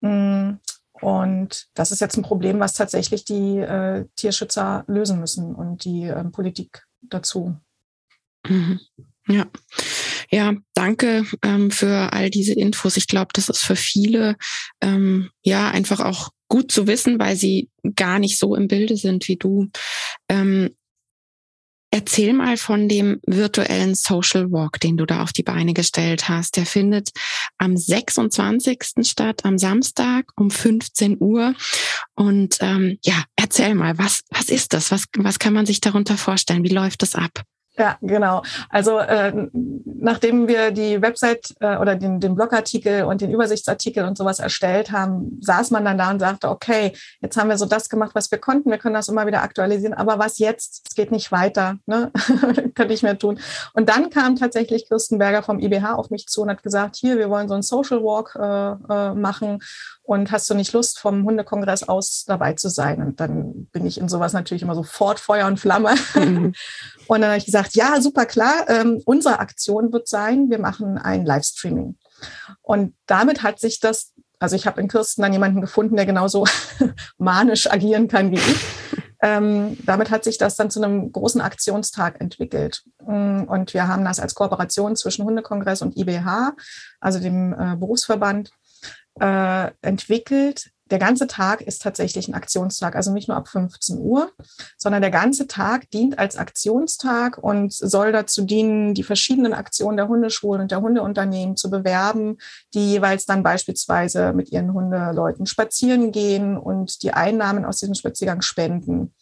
Mm, 0.01 0.53
und 1.01 1.67
das 1.73 1.91
ist 1.91 2.01
jetzt 2.01 2.17
ein 2.17 2.23
Problem, 2.23 2.59
was 2.59 2.73
tatsächlich 2.73 3.25
die 3.25 3.57
äh, 3.57 4.05
Tierschützer 4.15 4.83
lösen 4.87 5.19
müssen 5.19 5.55
und 5.55 5.83
die 5.85 6.03
äh, 6.03 6.23
Politik 6.25 6.85
dazu. 7.01 7.55
Mhm. 8.47 8.79
Ja. 9.27 9.45
Ja, 10.31 10.53
danke 10.73 11.25
ähm, 11.43 11.71
für 11.71 12.13
all 12.13 12.29
diese 12.29 12.53
Infos. 12.53 12.97
Ich 12.97 13.07
glaube, 13.07 13.29
das 13.33 13.49
ist 13.49 13.61
für 13.61 13.75
viele 13.75 14.35
ähm, 14.79 15.31
ja 15.41 15.69
einfach 15.69 15.99
auch 16.01 16.29
gut 16.49 16.71
zu 16.71 16.87
wissen, 16.87 17.19
weil 17.19 17.35
sie 17.35 17.69
gar 17.95 18.19
nicht 18.19 18.37
so 18.37 18.55
im 18.55 18.67
Bilde 18.67 18.97
sind 18.97 19.27
wie 19.27 19.37
du. 19.37 19.69
Ähm, 20.27 20.71
erzähl 21.91 22.33
mal 22.33 22.57
von 22.57 22.87
dem 22.87 23.19
virtuellen 23.25 23.95
Social 23.95 24.51
Walk, 24.51 24.79
den 24.79 24.97
du 24.97 25.05
da 25.05 25.23
auf 25.23 25.31
die 25.31 25.43
Beine 25.43 25.73
gestellt 25.73 26.29
hast. 26.29 26.57
Der 26.57 26.65
findet 26.65 27.11
am 27.57 27.77
26. 27.77 28.79
statt, 29.01 29.45
am 29.45 29.57
Samstag 29.57 30.31
um 30.35 30.51
15 30.51 31.17
Uhr. 31.19 31.55
Und 32.15 32.57
ähm, 32.61 32.97
ja, 33.03 33.23
erzähl 33.35 33.75
mal, 33.75 33.97
was, 33.97 34.21
was 34.29 34.49
ist 34.49 34.73
das? 34.73 34.91
Was, 34.91 35.05
was 35.17 35.39
kann 35.39 35.53
man 35.53 35.65
sich 35.65 35.81
darunter 35.81 36.17
vorstellen? 36.17 36.63
Wie 36.63 36.69
läuft 36.69 37.01
das 37.01 37.15
ab? 37.15 37.43
Ja, 37.79 37.97
genau. 38.01 38.43
Also 38.69 38.99
äh, 38.99 39.47
nachdem 39.53 40.49
wir 40.49 40.71
die 40.71 41.01
Website 41.01 41.55
äh, 41.61 41.77
oder 41.77 41.95
den, 41.95 42.19
den 42.19 42.35
Blogartikel 42.35 43.05
und 43.05 43.21
den 43.21 43.31
Übersichtsartikel 43.31 44.03
und 44.03 44.17
sowas 44.17 44.39
erstellt 44.39 44.91
haben, 44.91 45.39
saß 45.41 45.71
man 45.71 45.85
dann 45.85 45.97
da 45.97 46.11
und 46.11 46.19
sagte, 46.19 46.49
okay, 46.49 46.91
jetzt 47.21 47.37
haben 47.37 47.47
wir 47.47 47.57
so 47.57 47.65
das 47.65 47.87
gemacht, 47.87 48.11
was 48.15 48.31
wir 48.31 48.37
konnten, 48.37 48.69
wir 48.69 48.79
können 48.79 48.95
das 48.95 49.07
immer 49.07 49.25
wieder 49.27 49.43
aktualisieren, 49.43 49.93
aber 49.93 50.19
was 50.19 50.39
jetzt? 50.39 50.87
Es 50.89 50.95
geht 50.95 51.09
nicht 51.11 51.31
weiter, 51.31 51.77
ne? 51.85 52.11
könnte 52.75 52.93
ich 52.93 53.01
mehr 53.01 53.17
tun. 53.17 53.39
Und 53.73 53.87
dann 53.87 54.09
kam 54.09 54.35
tatsächlich 54.35 54.85
Kirstenberger 54.89 55.41
vom 55.41 55.59
IBH 55.59 55.93
auf 55.93 56.09
mich 56.09 56.27
zu 56.27 56.41
und 56.41 56.49
hat 56.49 56.63
gesagt, 56.63 56.97
hier, 56.97 57.17
wir 57.17 57.29
wollen 57.29 57.47
so 57.47 57.53
einen 57.53 57.63
Social 57.63 58.03
Walk 58.03 58.35
äh, 58.35 58.93
äh, 58.93 59.13
machen 59.15 59.59
und 60.09 60.31
hast 60.31 60.49
du 60.49 60.55
nicht 60.55 60.73
Lust, 60.73 60.97
vom 60.97 61.23
Hundekongress 61.23 61.87
aus 61.87 62.25
dabei 62.25 62.53
zu 62.53 62.67
sein? 62.69 62.99
Und 63.03 63.19
dann 63.19 63.67
bin 63.71 63.85
ich 63.85 63.99
in 63.99 64.09
sowas 64.09 64.33
natürlich 64.33 64.63
immer 64.63 64.73
sofort 64.73 65.19
Feuer 65.19 65.45
und 65.45 65.59
Flamme. 65.59 65.93
Mhm. 66.15 66.53
Und 67.07 67.21
dann 67.21 67.31
habe 67.31 67.39
ich 67.39 67.45
gesagt, 67.45 67.68
ja, 67.73 68.01
super 68.01 68.25
klar, 68.25 68.69
ähm, 68.69 69.01
unsere 69.05 69.39
Aktion 69.39 69.91
wird 69.93 70.07
sein, 70.07 70.49
wir 70.49 70.59
machen 70.59 70.97
ein 70.97 71.25
Livestreaming. 71.25 71.97
Und 72.61 72.95
damit 73.05 73.43
hat 73.43 73.59
sich 73.59 73.79
das, 73.79 74.13
also 74.39 74.55
ich 74.55 74.67
habe 74.67 74.81
in 74.81 74.87
Kirsten 74.87 75.21
dann 75.21 75.33
jemanden 75.33 75.61
gefunden, 75.61 75.95
der 75.95 76.05
genauso 76.05 76.45
manisch 77.17 77.69
agieren 77.71 78.07
kann 78.07 78.31
wie 78.31 78.37
ich. 78.37 78.65
Ähm, 79.21 79.77
damit 79.85 80.11
hat 80.11 80.23
sich 80.23 80.37
das 80.37 80.55
dann 80.55 80.69
zu 80.71 80.81
einem 80.81 81.11
großen 81.11 81.41
Aktionstag 81.41 82.21
entwickelt. 82.21 82.83
Mm, 83.05 83.43
und 83.43 83.73
wir 83.73 83.87
haben 83.87 84.05
das 84.05 84.19
als 84.19 84.33
Kooperation 84.33 84.95
zwischen 84.95 85.25
Hundekongress 85.25 85.81
und 85.81 85.97
IBH, 85.97 86.53
also 87.01 87.19
dem 87.19 87.53
äh, 87.53 87.75
Berufsverband, 87.75 88.51
äh, 89.19 89.71
entwickelt. 89.81 90.71
Der 90.91 90.99
ganze 90.99 91.27
Tag 91.27 91.61
ist 91.61 91.81
tatsächlich 91.81 92.27
ein 92.27 92.33
Aktionstag, 92.33 92.95
also 92.95 93.11
nicht 93.11 93.27
nur 93.27 93.37
ab 93.37 93.47
15 93.47 93.99
Uhr, 93.99 94.31
sondern 94.77 95.01
der 95.01 95.11
ganze 95.11 95.47
Tag 95.47 95.89
dient 95.91 96.17
als 96.17 96.35
Aktionstag 96.35 97.37
und 97.37 97.73
soll 97.73 98.11
dazu 98.11 98.43
dienen, 98.43 98.93
die 98.93 99.03
verschiedenen 99.03 99.53
Aktionen 99.53 99.97
der 99.97 100.07
Hundeschulen 100.07 100.61
und 100.61 100.71
der 100.71 100.81
Hundeunternehmen 100.81 101.55
zu 101.55 101.69
bewerben, 101.69 102.37
die 102.73 102.91
jeweils 102.91 103.25
dann 103.25 103.43
beispielsweise 103.43 104.33
mit 104.33 104.51
ihren 104.51 104.73
Hundeleuten 104.73 105.45
spazieren 105.45 106.11
gehen 106.11 106.57
und 106.57 107.03
die 107.03 107.11
Einnahmen 107.11 107.65
aus 107.65 107.77
diesem 107.77 107.95
Spaziergang 107.95 108.41
spenden 108.41 109.13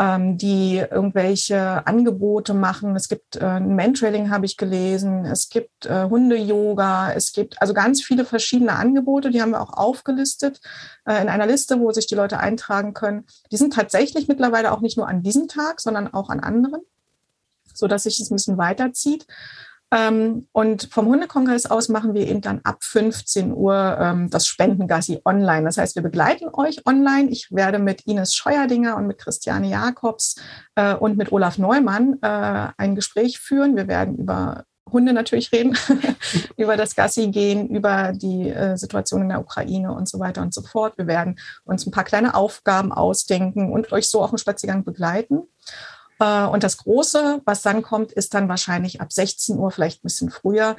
ähm, 0.00 0.38
die 0.38 0.78
irgendwelche 0.78 1.86
Angebote 1.86 2.54
machen. 2.54 2.96
Es 2.96 3.08
gibt 3.08 3.36
äh, 3.36 3.60
Mentrailing, 3.60 4.30
habe 4.30 4.46
ich 4.46 4.56
gelesen. 4.56 5.26
Es 5.26 5.50
gibt 5.50 5.84
äh, 5.84 6.04
Hunde-Yoga. 6.04 7.12
Es 7.12 7.34
gibt 7.34 7.60
also 7.60 7.74
ganz 7.74 8.02
viele 8.02 8.24
verschiedene 8.24 8.72
Angebote. 8.72 9.30
Die 9.30 9.42
haben 9.42 9.50
wir 9.50 9.60
auch 9.60 9.74
aufgelistet 9.74 10.62
äh, 11.04 11.20
in 11.20 11.28
einer 11.28 11.46
Liste, 11.46 11.78
wo 11.80 11.92
sich 11.92 12.06
die 12.06 12.14
Leute 12.14 12.40
eintragen 12.40 12.94
können. 12.94 13.26
Die 13.52 13.58
sind 13.58 13.74
tatsächlich 13.74 14.26
mittlerweile 14.26 14.72
auch 14.72 14.80
nicht 14.80 14.96
nur 14.96 15.06
an 15.06 15.22
diesem 15.22 15.48
Tag, 15.48 15.82
sondern 15.82 16.14
auch 16.14 16.30
an 16.30 16.40
anderen, 16.40 16.80
so 17.74 17.86
dass 17.86 18.04
sich 18.04 18.18
das 18.18 18.30
ein 18.30 18.36
bisschen 18.36 18.56
weiterzieht. 18.56 19.26
Ähm, 19.92 20.46
und 20.52 20.88
vom 20.92 21.06
Hundekongress 21.06 21.66
aus 21.66 21.88
machen 21.88 22.14
wir 22.14 22.26
eben 22.26 22.40
dann 22.40 22.60
ab 22.62 22.78
15 22.82 23.52
Uhr 23.52 23.98
ähm, 24.00 24.30
das 24.30 24.46
Spendengassi 24.46 25.20
online. 25.24 25.64
Das 25.64 25.78
heißt, 25.78 25.96
wir 25.96 26.02
begleiten 26.02 26.48
euch 26.52 26.86
online. 26.86 27.28
Ich 27.30 27.48
werde 27.50 27.80
mit 27.80 28.06
Ines 28.06 28.34
Scheuerdinger 28.34 28.96
und 28.96 29.06
mit 29.08 29.18
Christiane 29.18 29.68
Jakobs 29.68 30.36
äh, 30.76 30.94
und 30.94 31.16
mit 31.16 31.32
Olaf 31.32 31.58
Neumann 31.58 32.18
äh, 32.22 32.68
ein 32.76 32.94
Gespräch 32.94 33.40
führen. 33.40 33.76
Wir 33.76 33.88
werden 33.88 34.16
über 34.16 34.64
Hunde 34.92 35.12
natürlich 35.12 35.52
reden, 35.52 35.76
über 36.56 36.76
das 36.76 36.94
Gassi 36.94 37.28
gehen, 37.28 37.68
über 37.68 38.12
die 38.12 38.50
äh, 38.50 38.76
Situation 38.76 39.22
in 39.22 39.28
der 39.28 39.40
Ukraine 39.40 39.92
und 39.92 40.08
so 40.08 40.18
weiter 40.20 40.42
und 40.42 40.54
so 40.54 40.62
fort. 40.62 40.98
Wir 40.98 41.06
werden 41.06 41.38
uns 41.64 41.86
ein 41.86 41.90
paar 41.90 42.04
kleine 42.04 42.34
Aufgaben 42.34 42.92
ausdenken 42.92 43.72
und 43.72 43.92
euch 43.92 44.08
so 44.08 44.22
auf 44.22 44.30
dem 44.30 44.38
Spaziergang 44.38 44.84
begleiten. 44.84 45.42
Äh, 46.20 46.46
und 46.46 46.62
das 46.62 46.76
Große, 46.76 47.40
was 47.44 47.62
dann 47.62 47.82
kommt, 47.82 48.12
ist 48.12 48.34
dann 48.34 48.48
wahrscheinlich 48.48 49.00
ab 49.00 49.12
16 49.12 49.58
Uhr, 49.58 49.72
vielleicht 49.72 50.00
ein 50.00 50.06
bisschen 50.06 50.30
früher. 50.30 50.76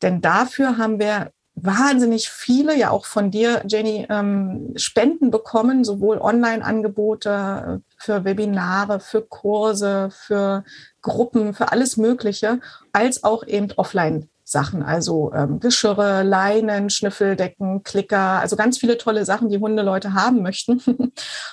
Denn 0.00 0.22
dafür 0.22 0.78
haben 0.78 0.98
wir 0.98 1.32
wahnsinnig 1.56 2.30
viele, 2.30 2.76
ja 2.76 2.90
auch 2.90 3.06
von 3.06 3.30
dir, 3.30 3.62
Jenny, 3.66 4.06
ähm, 4.10 4.72
Spenden 4.76 5.30
bekommen, 5.30 5.84
sowohl 5.84 6.18
Online-Angebote 6.18 7.80
äh, 7.80 7.94
für 7.96 8.24
Webinare, 8.24 8.98
für 9.00 9.22
Kurse, 9.22 10.08
für 10.10 10.64
Gruppen, 11.00 11.54
für 11.54 11.70
alles 11.70 11.96
Mögliche, 11.96 12.60
als 12.92 13.22
auch 13.22 13.46
eben 13.46 13.70
offline 13.76 14.28
Sachen, 14.54 14.84
also 14.84 15.32
ähm, 15.34 15.58
Geschirre, 15.58 16.22
Leinen, 16.22 16.88
Schnüffeldecken, 16.88 17.82
Klicker, 17.82 18.40
also 18.40 18.54
ganz 18.54 18.78
viele 18.78 18.96
tolle 18.96 19.24
Sachen, 19.24 19.48
die 19.48 19.58
Hundeleute 19.58 20.14
haben 20.14 20.42
möchten. 20.42 20.80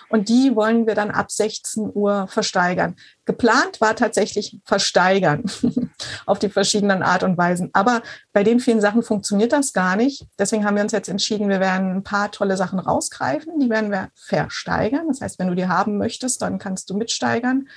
Und 0.09 0.29
die 0.29 0.55
wollen 0.55 0.85
wir 0.85 0.93
dann 0.93 1.09
ab 1.09 1.31
16 1.31 1.89
Uhr 1.93 2.27
versteigern. 2.27 2.95
Geplant 3.25 3.81
war 3.81 3.95
tatsächlich 3.95 4.59
versteigern 4.65 5.43
auf 6.27 6.37
die 6.37 6.49
verschiedenen 6.49 7.01
Art 7.01 7.23
und 7.23 7.37
Weisen. 7.37 7.71
Aber 7.73 8.03
bei 8.33 8.43
den 8.43 8.59
vielen 8.59 8.81
Sachen 8.81 9.01
funktioniert 9.01 9.51
das 9.51 9.73
gar 9.73 9.95
nicht. 9.95 10.27
Deswegen 10.37 10.63
haben 10.63 10.75
wir 10.75 10.83
uns 10.83 10.91
jetzt 10.91 11.09
entschieden, 11.09 11.49
wir 11.49 11.59
werden 11.59 11.97
ein 11.97 12.03
paar 12.03 12.31
tolle 12.31 12.55
Sachen 12.55 12.77
rausgreifen. 12.77 13.59
Die 13.59 13.69
werden 13.69 13.89
wir 13.89 14.09
versteigern. 14.13 15.07
Das 15.07 15.21
heißt, 15.21 15.39
wenn 15.39 15.47
du 15.47 15.55
die 15.55 15.67
haben 15.67 15.97
möchtest, 15.97 16.41
dann 16.41 16.59
kannst 16.59 16.89
du 16.89 16.95
mitsteigern. 16.95 17.67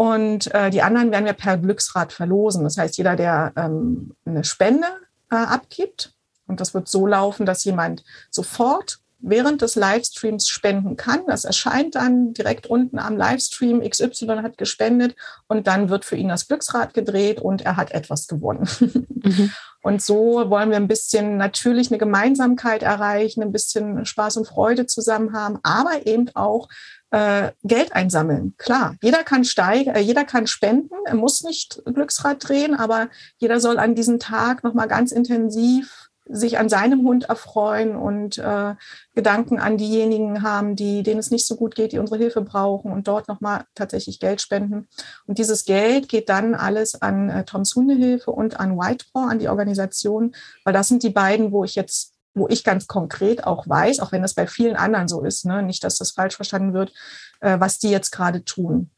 Und 0.00 0.54
äh, 0.54 0.70
die 0.70 0.80
anderen 0.80 1.10
werden 1.10 1.26
wir 1.26 1.34
per 1.34 1.58
Glücksrad 1.58 2.14
verlosen. 2.14 2.64
Das 2.64 2.78
heißt, 2.78 2.96
jeder, 2.96 3.16
der 3.16 3.52
ähm, 3.54 4.14
eine 4.24 4.44
Spende 4.44 4.86
äh, 5.30 5.36
abgibt, 5.36 6.14
Und 6.46 6.58
das 6.58 6.72
wird 6.72 6.88
so 6.88 7.06
laufen, 7.06 7.44
dass 7.44 7.64
jemand 7.64 8.02
sofort 8.30 9.00
während 9.18 9.60
des 9.60 9.74
Livestreams 9.74 10.48
spenden 10.48 10.96
kann. 10.96 11.20
Das 11.26 11.44
erscheint 11.44 11.96
dann 11.96 12.32
direkt 12.32 12.66
unten 12.66 12.98
am 12.98 13.18
Livestream. 13.18 13.82
XY 13.82 14.38
hat 14.42 14.56
gespendet 14.56 15.16
und 15.48 15.66
dann 15.66 15.90
wird 15.90 16.06
für 16.06 16.16
ihn 16.16 16.28
das 16.28 16.48
Glücksrad 16.48 16.94
gedreht 16.94 17.38
und 17.38 17.60
er 17.60 17.76
hat 17.76 17.90
etwas 17.90 18.26
gewonnen. 18.26 18.66
Mhm. 19.22 19.52
Und 19.82 20.00
so 20.00 20.48
wollen 20.48 20.70
wir 20.70 20.78
ein 20.78 20.88
bisschen 20.88 21.36
natürlich 21.36 21.90
eine 21.90 21.98
Gemeinsamkeit 21.98 22.82
erreichen, 22.82 23.42
ein 23.42 23.52
bisschen 23.52 24.06
Spaß 24.06 24.38
und 24.38 24.46
Freude 24.46 24.86
zusammen 24.86 25.34
haben, 25.34 25.58
aber 25.62 26.06
eben 26.06 26.30
auch 26.34 26.68
äh, 27.10 27.50
Geld 27.64 27.92
einsammeln. 27.92 28.54
Klar, 28.56 28.96
jeder 29.02 29.24
kann 29.24 29.44
steigen, 29.44 29.90
äh, 29.90 30.00
jeder 30.00 30.24
kann 30.24 30.46
spenden, 30.46 30.94
er 31.04 31.14
muss 31.14 31.42
nicht 31.42 31.82
Glücksrad 31.84 32.48
drehen, 32.48 32.74
aber 32.74 33.08
jeder 33.38 33.60
soll 33.60 33.78
an 33.78 33.94
diesem 33.94 34.18
Tag 34.18 34.64
nochmal 34.64 34.88
ganz 34.88 35.12
intensiv 35.12 36.10
sich 36.32 36.58
an 36.58 36.68
seinem 36.68 37.02
Hund 37.02 37.24
erfreuen 37.24 37.96
und 37.96 38.38
äh, 38.38 38.74
Gedanken 39.14 39.58
an 39.58 39.76
diejenigen 39.76 40.42
haben, 40.42 40.76
die, 40.76 41.02
denen 41.02 41.18
es 41.18 41.30
nicht 41.30 41.46
so 41.46 41.56
gut 41.56 41.74
geht, 41.74 41.92
die 41.92 41.98
unsere 41.98 42.18
Hilfe 42.18 42.42
brauchen 42.42 42.92
und 42.92 43.08
dort 43.08 43.28
nochmal 43.28 43.64
tatsächlich 43.74 44.20
Geld 44.20 44.40
spenden. 44.40 44.88
Und 45.26 45.38
dieses 45.38 45.64
Geld 45.64 46.08
geht 46.08 46.28
dann 46.28 46.54
alles 46.54 47.00
an 47.00 47.28
äh, 47.30 47.44
Toms 47.44 47.74
Hundehilfe 47.74 48.30
und 48.30 48.60
an 48.60 48.78
Whitepaw, 48.78 49.28
an 49.28 49.38
die 49.38 49.48
Organisation, 49.48 50.32
weil 50.64 50.72
das 50.72 50.88
sind 50.88 51.02
die 51.02 51.10
beiden, 51.10 51.52
wo 51.52 51.64
ich 51.64 51.74
jetzt 51.74 52.09
wo 52.34 52.48
ich 52.48 52.64
ganz 52.64 52.86
konkret 52.86 53.44
auch 53.44 53.68
weiß, 53.68 54.00
auch 54.00 54.12
wenn 54.12 54.22
das 54.22 54.34
bei 54.34 54.46
vielen 54.46 54.76
anderen 54.76 55.08
so 55.08 55.22
ist, 55.22 55.44
ne, 55.44 55.62
nicht, 55.62 55.82
dass 55.84 55.98
das 55.98 56.12
falsch 56.12 56.36
verstanden 56.36 56.72
wird, 56.72 56.92
äh, 57.40 57.58
was 57.58 57.78
die 57.78 57.90
jetzt 57.90 58.10
gerade 58.10 58.44
tun. 58.44 58.90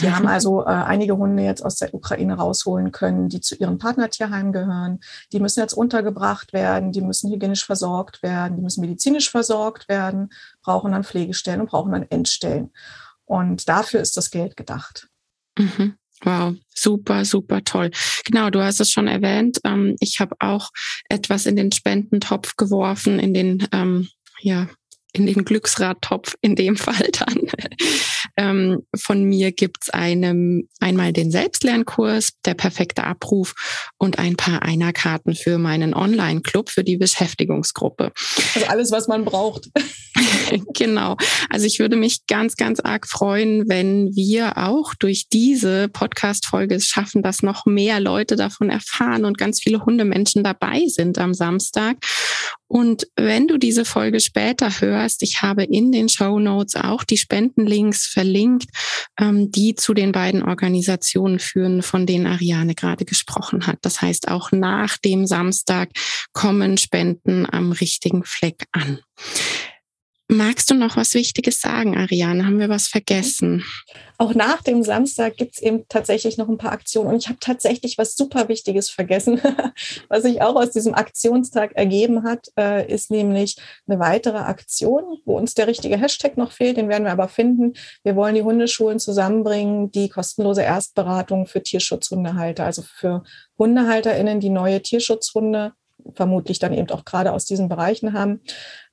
Die 0.00 0.10
haben 0.10 0.26
also 0.26 0.62
äh, 0.62 0.68
einige 0.68 1.16
Hunde 1.16 1.42
jetzt 1.42 1.64
aus 1.64 1.76
der 1.76 1.92
Ukraine 1.92 2.34
rausholen 2.34 2.90
können, 2.90 3.28
die 3.28 3.40
zu 3.40 3.54
ihrem 3.54 3.78
Partnertierheim 3.78 4.52
gehören. 4.52 5.00
Die 5.32 5.40
müssen 5.40 5.60
jetzt 5.60 5.74
untergebracht 5.74 6.52
werden, 6.52 6.90
die 6.90 7.02
müssen 7.02 7.30
hygienisch 7.30 7.64
versorgt 7.66 8.22
werden, 8.22 8.56
die 8.56 8.62
müssen 8.62 8.80
medizinisch 8.80 9.30
versorgt 9.30 9.88
werden, 9.88 10.30
brauchen 10.62 10.92
dann 10.92 11.04
Pflegestellen 11.04 11.60
und 11.60 11.70
brauchen 11.70 11.92
dann 11.92 12.06
Endstellen. 12.08 12.72
Und 13.26 13.68
dafür 13.68 14.00
ist 14.00 14.16
das 14.16 14.30
Geld 14.30 14.56
gedacht. 14.56 15.08
Mhm. 15.58 15.96
Wow, 16.24 16.54
super, 16.74 17.24
super 17.24 17.62
toll. 17.64 17.90
Genau, 18.24 18.50
du 18.50 18.62
hast 18.62 18.80
es 18.80 18.90
schon 18.90 19.08
erwähnt. 19.08 19.58
Ähm, 19.64 19.96
ich 20.00 20.20
habe 20.20 20.34
auch 20.40 20.70
etwas 21.08 21.46
in 21.46 21.56
den 21.56 21.70
Spendentopf 21.70 22.56
geworfen, 22.56 23.18
in 23.18 23.34
den 23.34 23.68
ähm, 23.72 24.08
ja, 24.40 24.68
in 25.14 25.26
den 25.26 25.44
Glücksradtopf 25.44 26.34
in 26.40 26.56
dem 26.56 26.76
Fall 26.78 27.08
dann. 27.12 27.40
ähm, 28.36 28.82
von 28.94 29.24
mir 29.24 29.52
gibt's 29.52 29.88
einem 29.90 30.68
einmal 30.80 31.12
den 31.12 31.30
Selbstlernkurs, 31.30 32.32
der 32.44 32.54
perfekte 32.54 33.04
Abruf 33.04 33.54
und 33.96 34.18
ein 34.18 34.36
paar 34.36 34.62
Einerkarten 34.62 35.34
für 35.34 35.58
meinen 35.58 35.94
Online-Club, 35.94 36.68
für 36.68 36.84
die 36.84 36.96
Beschäftigungsgruppe. 36.96 38.12
Also 38.54 38.66
alles, 38.66 38.90
was 38.90 39.08
man 39.08 39.24
braucht. 39.24 39.70
genau. 40.74 41.16
Also 41.50 41.66
ich 41.66 41.78
würde 41.78 41.96
mich 41.96 42.26
ganz, 42.26 42.56
ganz 42.56 42.80
arg 42.80 43.06
freuen, 43.06 43.68
wenn 43.68 44.14
wir 44.14 44.58
auch 44.58 44.94
durch 44.94 45.28
diese 45.32 45.88
Podcast-Folge 45.88 46.76
es 46.76 46.86
schaffen, 46.86 47.22
dass 47.22 47.42
noch 47.42 47.66
mehr 47.66 48.00
Leute 48.00 48.36
davon 48.36 48.70
erfahren 48.70 49.24
und 49.24 49.38
ganz 49.38 49.60
viele 49.60 49.84
Hundemenschen 49.84 50.44
dabei 50.44 50.84
sind 50.86 51.18
am 51.18 51.34
Samstag. 51.34 51.96
Und 52.66 53.06
wenn 53.14 53.46
du 53.46 53.58
diese 53.58 53.84
Folge 53.84 54.20
später 54.20 54.80
hörst, 54.80 55.22
ich 55.22 55.42
habe 55.42 55.62
in 55.62 55.92
den 55.92 56.08
Show 56.08 56.38
Notes 56.38 56.74
auch 56.74 57.04
die 57.04 57.18
Spendenlinks 57.18 58.06
verlinkt, 58.06 58.68
ähm, 59.20 59.50
die 59.50 59.74
zu 59.74 59.94
den 59.94 60.12
beiden 60.12 60.42
Organisationen 60.42 61.38
führen, 61.38 61.82
von 61.82 62.06
denen 62.06 62.26
Ariane 62.26 62.74
gerade 62.74 63.04
gesprochen 63.04 63.66
hat. 63.66 63.78
Das 63.82 64.02
heißt, 64.02 64.28
auch 64.28 64.50
nach 64.50 64.98
dem 64.98 65.26
Samstag 65.26 65.90
kommen 66.32 66.76
Spenden 66.76 67.46
am 67.48 67.72
richtigen 67.72 68.24
Fleck 68.24 68.64
an. 68.72 68.98
Magst 70.28 70.70
du 70.70 70.74
noch 70.74 70.96
was 70.96 71.12
Wichtiges 71.12 71.60
sagen, 71.60 71.98
Ariane? 71.98 72.46
Haben 72.46 72.58
wir 72.58 72.70
was 72.70 72.86
vergessen? 72.86 73.62
Auch 74.16 74.34
nach 74.34 74.62
dem 74.62 74.82
Samstag 74.82 75.36
gibt 75.36 75.56
es 75.56 75.62
eben 75.62 75.86
tatsächlich 75.90 76.38
noch 76.38 76.48
ein 76.48 76.56
paar 76.56 76.72
Aktionen. 76.72 77.10
Und 77.10 77.16
ich 77.16 77.28
habe 77.28 77.38
tatsächlich 77.40 77.98
was 77.98 78.16
super 78.16 78.48
Wichtiges 78.48 78.88
vergessen, 78.88 79.38
was 80.08 80.22
sich 80.22 80.40
auch 80.40 80.56
aus 80.56 80.70
diesem 80.70 80.94
Aktionstag 80.94 81.72
ergeben 81.72 82.22
hat, 82.22 82.48
äh, 82.58 82.90
ist 82.90 83.10
nämlich 83.10 83.56
eine 83.86 83.98
weitere 83.98 84.38
Aktion, 84.38 85.18
wo 85.26 85.36
uns 85.36 85.52
der 85.52 85.66
richtige 85.66 85.98
Hashtag 85.98 86.38
noch 86.38 86.52
fehlt. 86.52 86.78
Den 86.78 86.88
werden 86.88 87.04
wir 87.04 87.12
aber 87.12 87.28
finden. 87.28 87.74
Wir 88.02 88.16
wollen 88.16 88.34
die 88.34 88.42
Hundeschulen 88.42 88.98
zusammenbringen, 88.98 89.90
die 89.92 90.08
kostenlose 90.08 90.62
Erstberatung 90.62 91.46
für 91.46 91.62
Tierschutzhundehalter, 91.62 92.64
also 92.64 92.80
für 92.80 93.24
HundehalterInnen, 93.58 94.40
die 94.40 94.50
neue 94.50 94.80
Tierschutzhunde 94.80 95.74
vermutlich 96.14 96.58
dann 96.58 96.72
eben 96.72 96.88
auch 96.90 97.04
gerade 97.04 97.32
aus 97.32 97.44
diesen 97.44 97.68
Bereichen 97.68 98.12
haben, 98.12 98.40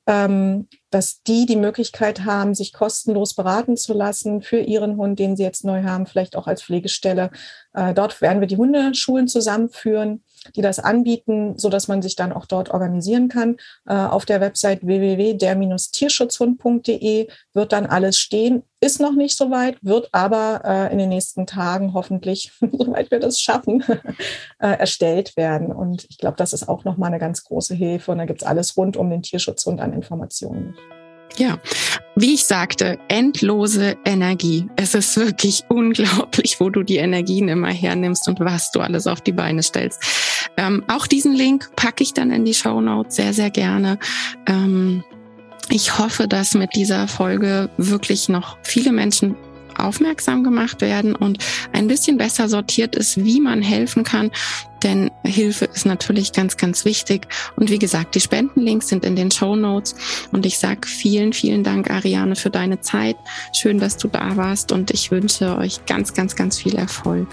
ähm, 0.08 0.68
dass 0.92 1.24
die 1.24 1.46
die 1.46 1.56
Möglichkeit 1.56 2.26
haben, 2.26 2.54
sich 2.54 2.74
kostenlos 2.74 3.34
beraten 3.34 3.78
zu 3.78 3.94
lassen 3.94 4.42
für 4.42 4.60
ihren 4.60 4.98
Hund, 4.98 5.20
den 5.20 5.38
sie 5.38 5.44
jetzt 5.44 5.64
neu 5.64 5.84
haben, 5.84 6.06
vielleicht 6.06 6.36
auch 6.36 6.48
als 6.48 6.64
Pflegestelle. 6.64 7.32
Äh, 7.74 7.94
dort 7.94 8.20
werden 8.22 8.42
wir 8.42 8.48
die 8.48 8.58
Hundeschulen 8.58 9.30
zusammenführen, 9.30 10.24
die 10.56 10.62
das 10.62 10.80
anbieten, 10.80 11.58
so 11.58 11.70
dass 11.70 11.88
man 11.88 12.02
sich 12.02 12.18
dann 12.18 12.34
auch 12.34 12.46
dort 12.46 12.72
organisieren 12.72 13.30
kann. 13.30 13.56
Äh, 13.88 13.94
auf 13.94 14.26
der 14.26 14.42
Website 14.42 14.86
www.der-tierschutzhund.de 14.86 17.30
wird 17.54 17.72
dann 17.72 17.86
alles 17.86 18.18
stehen. 18.18 18.64
Ist 18.82 19.00
noch 19.00 19.14
nicht 19.14 19.38
so 19.38 19.52
weit, 19.52 19.78
wird 19.82 20.10
aber 20.12 20.64
äh, 20.66 20.92
in 20.92 20.98
den 20.98 21.08
nächsten 21.10 21.46
Tagen 21.46 21.94
hoffentlich, 21.94 22.52
soweit 22.60 23.12
wir 23.12 23.20
das 23.20 23.40
schaffen, 23.40 23.84
erstellt 24.58 25.38
werden. 25.38 25.72
Und 25.72 26.08
ich 26.10 26.18
glaube, 26.18 26.38
das 26.38 26.54
ist 26.54 26.68
auch 26.68 26.84
nochmal 26.84 27.10
eine 27.10 27.20
ganz 27.20 27.44
große 27.44 27.76
Hilfe. 27.76 28.12
Und 28.12 28.18
da 28.18 28.26
gibt 28.26 28.42
es 28.42 28.48
alles 28.48 28.76
rund 28.76 28.98
um 28.98 29.08
den 29.10 29.22
Tierschutzhund 29.22 29.80
an 29.80 29.94
Informationen. 29.94 30.76
Ja, 31.38 31.58
wie 32.16 32.34
ich 32.34 32.46
sagte, 32.46 33.00
endlose 33.08 33.98
Energie. 34.06 34.68
Es 34.76 34.94
ist 34.96 35.16
wirklich 35.18 35.64
unglaublich, 35.70 36.60
wo 36.60 36.70
du 36.70 36.84
die 36.84 36.98
Energien 36.98 37.48
immer 37.48 37.72
hernimmst 37.72 38.28
und 38.28 38.40
was 38.40 38.72
du 38.72 38.82
alles 38.82 39.08
auf 39.08 39.22
die 39.22 39.32
Beine 39.32 39.64
stellst. 39.64 40.04
Ähm, 40.58 40.84
auch 40.88 41.08
diesen 41.08 41.34
Link 41.34 41.76
packe 41.76 42.04
ich 42.04 42.14
dann 42.14 42.32
in 42.32 42.46
die 42.46 42.54
Show 42.54 42.82
Notes 42.82 43.16
sehr, 43.16 43.34
sehr 43.34 43.50
gerne. 43.50 43.98
Ähm, 44.48 45.04
ich 45.70 45.98
hoffe, 45.98 46.28
dass 46.28 46.54
mit 46.54 46.76
dieser 46.76 47.08
Folge 47.08 47.70
wirklich 47.78 48.28
noch 48.28 48.58
viele 48.64 48.92
Menschen 48.92 49.36
aufmerksam 49.82 50.44
gemacht 50.44 50.82
werden 50.82 51.16
und 51.16 51.40
ein 51.74 51.88
bisschen 51.88 52.18
besser 52.18 52.48
sortiert 52.50 52.96
ist, 52.96 53.24
wie 53.24 53.40
man 53.40 53.62
helfen 53.62 54.04
kann. 54.04 54.32
Denn 54.84 55.12
Hilfe 55.24 55.66
ist 55.66 55.86
natürlich 55.86 56.34
ganz, 56.34 56.58
ganz 56.58 56.86
wichtig. 56.86 57.28
Und 57.56 57.70
wie 57.70 57.80
gesagt, 57.80 58.16
die 58.16 58.20
Spendenlinks 58.20 58.88
sind 58.88 59.06
in 59.06 59.16
den 59.16 59.30
Show 59.30 59.56
Notes. 59.56 59.96
Und 60.32 60.46
ich 60.46 60.58
sage 60.58 60.88
vielen, 60.88 61.34
vielen 61.34 61.64
Dank, 61.64 61.92
Ariane, 61.92 62.36
für 62.36 62.50
deine 62.50 62.82
Zeit. 62.82 63.16
Schön, 63.54 63.80
dass 63.80 63.98
du 63.98 64.08
da 64.08 64.38
warst 64.38 64.72
und 64.72 64.92
ich 64.92 65.12
wünsche 65.12 65.58
euch 65.58 65.86
ganz, 65.86 66.14
ganz, 66.14 66.36
ganz 66.36 66.58
viel 66.58 66.76
Erfolg. 66.76 67.28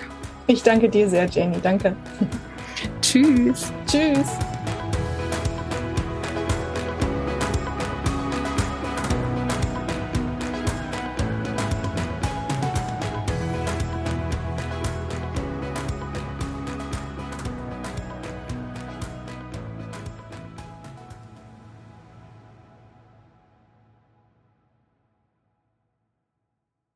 Ich 0.46 0.62
danke 0.62 0.88
dir 0.88 1.08
sehr, 1.08 1.26
Jenny. 1.26 1.56
Danke. 1.62 1.96
Tschüss. 3.02 3.72
Tschüss. 3.86 4.57